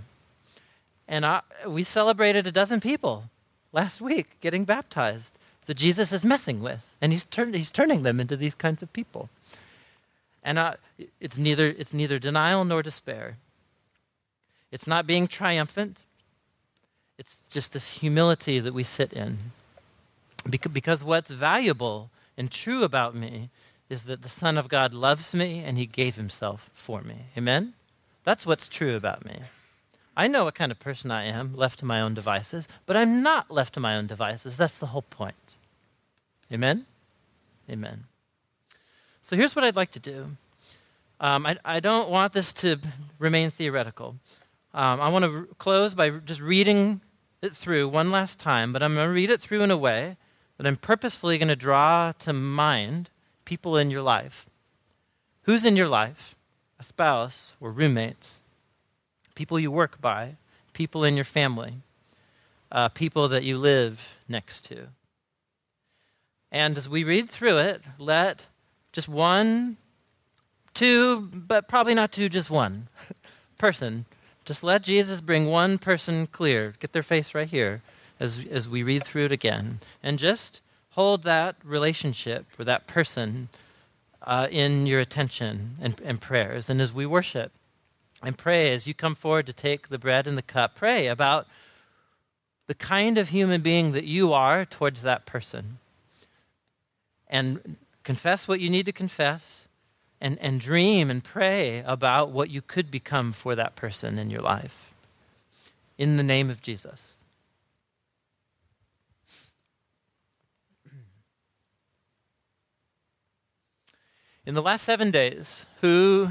[1.07, 3.25] And I, we celebrated a dozen people
[3.71, 8.19] last week getting baptized that Jesus is messing with, and he's, turn, he's turning them
[8.19, 9.29] into these kinds of people.
[10.43, 10.73] And uh,
[11.21, 13.37] it's, neither, it's neither denial nor despair.
[14.71, 16.01] It's not being triumphant.
[17.23, 19.37] It's just this humility that we sit in.
[20.49, 23.49] Because, what's valuable and true about me
[23.89, 27.27] is that the Son of God loves me and he gave himself for me.
[27.37, 27.75] Amen?
[28.25, 29.39] That's what's true about me.
[30.17, 33.23] I know what kind of person I am, left to my own devices, but I'm
[33.23, 34.57] not left to my own devices.
[34.57, 35.55] That's the whole point.
[36.51, 36.85] Amen?
[37.69, 38.03] Amen.
[39.21, 40.35] So here's what I'd like to do.
[41.21, 42.79] Um, I, I, don't want this to
[43.17, 44.17] remain theoretical.
[44.73, 46.99] Um, I want to r- close by just reading
[47.43, 50.17] it through one last time, but I'm going to read it through in a way
[50.57, 53.09] that I'm purposefully going to draw to mind
[53.45, 54.47] people in your life.
[55.43, 56.35] Who's in your life?
[56.79, 58.39] A spouse or roommates,
[59.35, 60.35] people you work by,
[60.73, 61.75] people in your family,
[62.71, 64.87] uh, people that you live next to.
[66.51, 68.47] And as we read through it, let
[68.91, 69.77] just one,
[70.73, 72.87] two, but probably not two, just one
[73.57, 74.05] person,
[74.45, 76.73] just let Jesus bring one person clear.
[76.79, 77.81] Get their face right here
[78.19, 79.79] as, as we read through it again.
[80.01, 83.49] And just hold that relationship or that person
[84.21, 86.69] uh, in your attention and, and prayers.
[86.69, 87.51] And as we worship
[88.21, 91.47] and pray, as you come forward to take the bread and the cup, pray about
[92.67, 95.79] the kind of human being that you are towards that person
[97.27, 99.67] and confess what you need to confess
[100.23, 104.41] and, and dream and pray about what you could become for that person in your
[104.41, 104.93] life.
[105.97, 107.17] In the name of Jesus.
[114.45, 116.29] In the last seven days, who,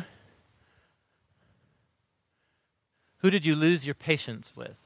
[3.19, 4.79] who did you lose your patience with?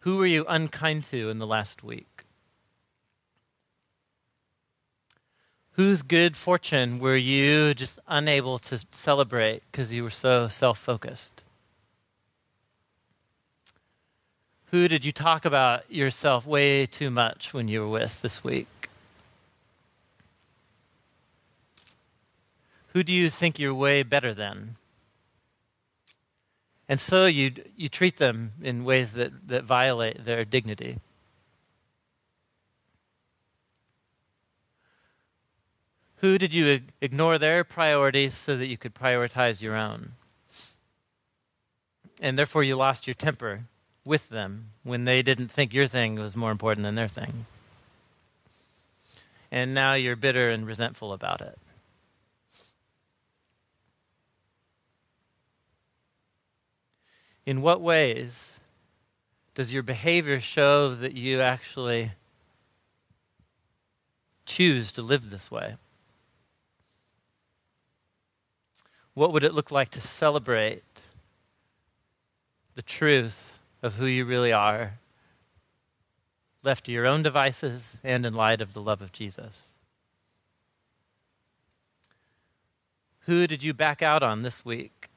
[0.00, 2.13] Who were you unkind to in the last week?
[5.74, 11.42] Whose good fortune were you just unable to celebrate because you were so self focused?
[14.66, 18.88] Who did you talk about yourself way too much when you were with this week?
[22.92, 24.76] Who do you think you're way better than?
[26.88, 30.98] And so you, you treat them in ways that, that violate their dignity.
[36.16, 40.12] Who did you ignore their priorities so that you could prioritize your own?
[42.20, 43.64] And therefore you lost your temper
[44.04, 47.46] with them when they didn't think your thing was more important than their thing.
[49.54, 51.56] and now you're bitter and resentful about it.
[57.46, 58.58] In what ways
[59.54, 62.10] does your behavior show that you actually
[64.44, 65.76] choose to live this way?
[69.14, 70.82] What would it look like to celebrate
[72.74, 74.94] the truth of who you really are,
[76.64, 79.68] left to your own devices and in light of the love of Jesus?
[83.26, 85.08] Who did you back out on this week?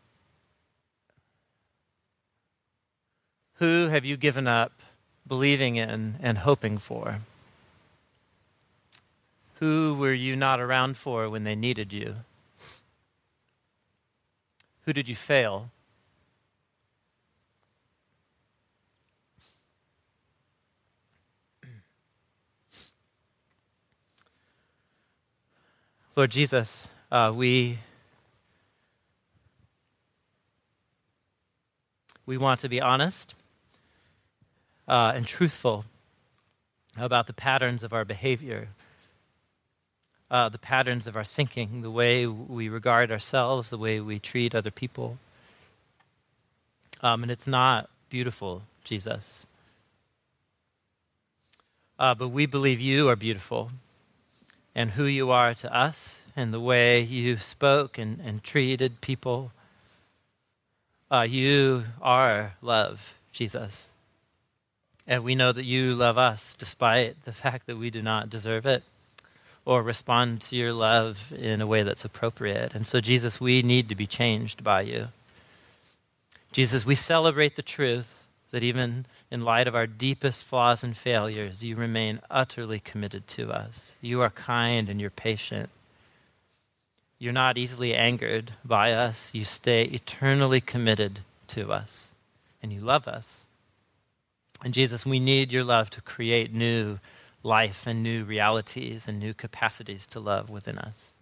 [3.56, 4.72] Who have you given up
[5.28, 7.18] believing in and hoping for?
[9.60, 12.18] Who were you not around for when they needed you?
[14.88, 15.70] Who did you fail?
[26.16, 27.80] Lord Jesus, uh, we
[32.26, 33.36] we want to be honest
[34.88, 35.84] uh, and truthful
[36.96, 38.70] about the patterns of our behavior,
[40.30, 44.54] uh, the patterns of our thinking, the way we regard ourselves, the way we treat
[44.54, 45.18] other people.
[47.02, 49.48] Um, and it's not beautiful, Jesus.
[52.00, 53.72] Uh, but we believe you are beautiful
[54.76, 59.52] and who you are to us and the way you spoke and, and treated people.
[61.10, 63.90] Uh, you are love, Jesus.
[65.08, 68.66] And we know that you love us despite the fact that we do not deserve
[68.66, 68.84] it
[69.68, 72.74] or respond to your love in a way that's appropriate.
[72.74, 75.10] And so, Jesus, we need to be changed by you.
[76.54, 81.66] Jesus, we celebrate the truth that even in light of our deepest flaws and failures,
[81.66, 83.92] you remain utterly committed to us.
[84.00, 85.70] You are kind and you're patient.
[87.20, 89.34] You're not easily angered by us.
[89.34, 92.14] You stay eternally committed to us,
[92.64, 93.44] and you love us.
[94.64, 97.00] And Jesus, we need your love to create new
[97.44, 101.14] life and new realities and new capacities to love within us.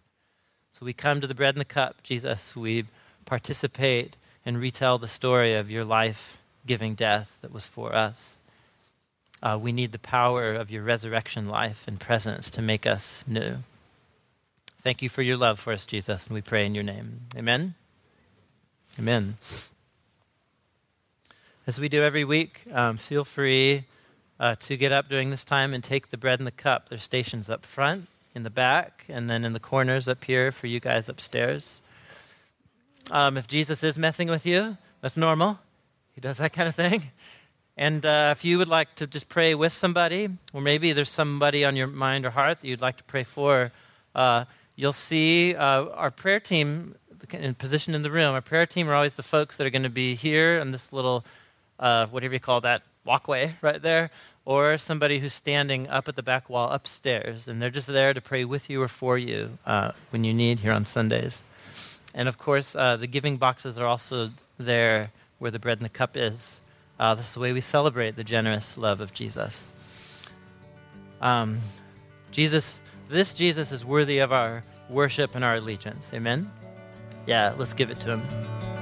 [0.72, 2.56] So we come to the bread and the cup, Jesus.
[2.56, 2.86] We
[3.26, 8.36] participate and retell the story of your life giving death that was for us.
[9.42, 13.58] Uh, we need the power of your resurrection life and presence to make us new.
[14.80, 17.22] Thank you for your love for us, Jesus, and we pray in your name.
[17.38, 17.74] Amen.
[19.00, 19.38] Amen.
[21.68, 23.86] As we do every week, um, feel free
[24.40, 26.90] uh, to get up during this time and take the bread and the cup.
[26.90, 30.68] There's stations up front, in the back, and then in the corners up here for
[30.68, 31.82] you guys upstairs.
[33.12, 35.60] Um, if Jesus is messing with you, that's normal.
[36.14, 37.12] He does that kind of thing.
[37.78, 41.66] And uh, if you would like to just pray with somebody, or maybe there's somebody
[41.66, 43.72] on your mind or heart that you'd like to pray for,
[44.16, 46.96] uh, you'll see uh, our prayer team
[47.32, 48.34] in position in the room.
[48.34, 50.94] Our prayer team are always the folks that are going to be here in this
[50.94, 51.26] little
[51.80, 54.10] uh, whatever you call that walkway right there,
[54.44, 58.22] or somebody who's standing up at the back wall upstairs, and they're just there to
[58.22, 61.44] pray with you or for you uh, when you need here on Sundays.
[62.14, 65.90] And of course, uh, the giving boxes are also there where the bread and the
[65.90, 66.62] cup is.
[67.00, 69.70] Uh, this is the way we celebrate the generous love of Jesus.
[71.22, 71.58] Um,
[72.32, 72.80] Jesus,
[73.10, 76.12] this Jesus is worthy of our worship and our allegiance.
[76.14, 76.50] Amen?
[77.26, 78.75] Yeah, let's give it to him.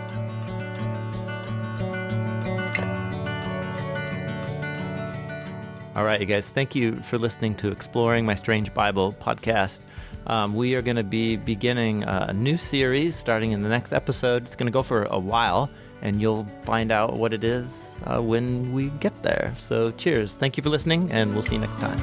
[5.96, 9.80] All right, you guys, thank you for listening to Exploring My Strange Bible podcast.
[10.26, 14.44] Um, we are going to be beginning a new series starting in the next episode.
[14.48, 15.70] It's going to go for a while,
[16.02, 19.54] and you'll find out what it is uh, when we get there.
[19.58, 20.34] So, cheers.
[20.34, 22.00] Thank you for listening, and we'll see you next time.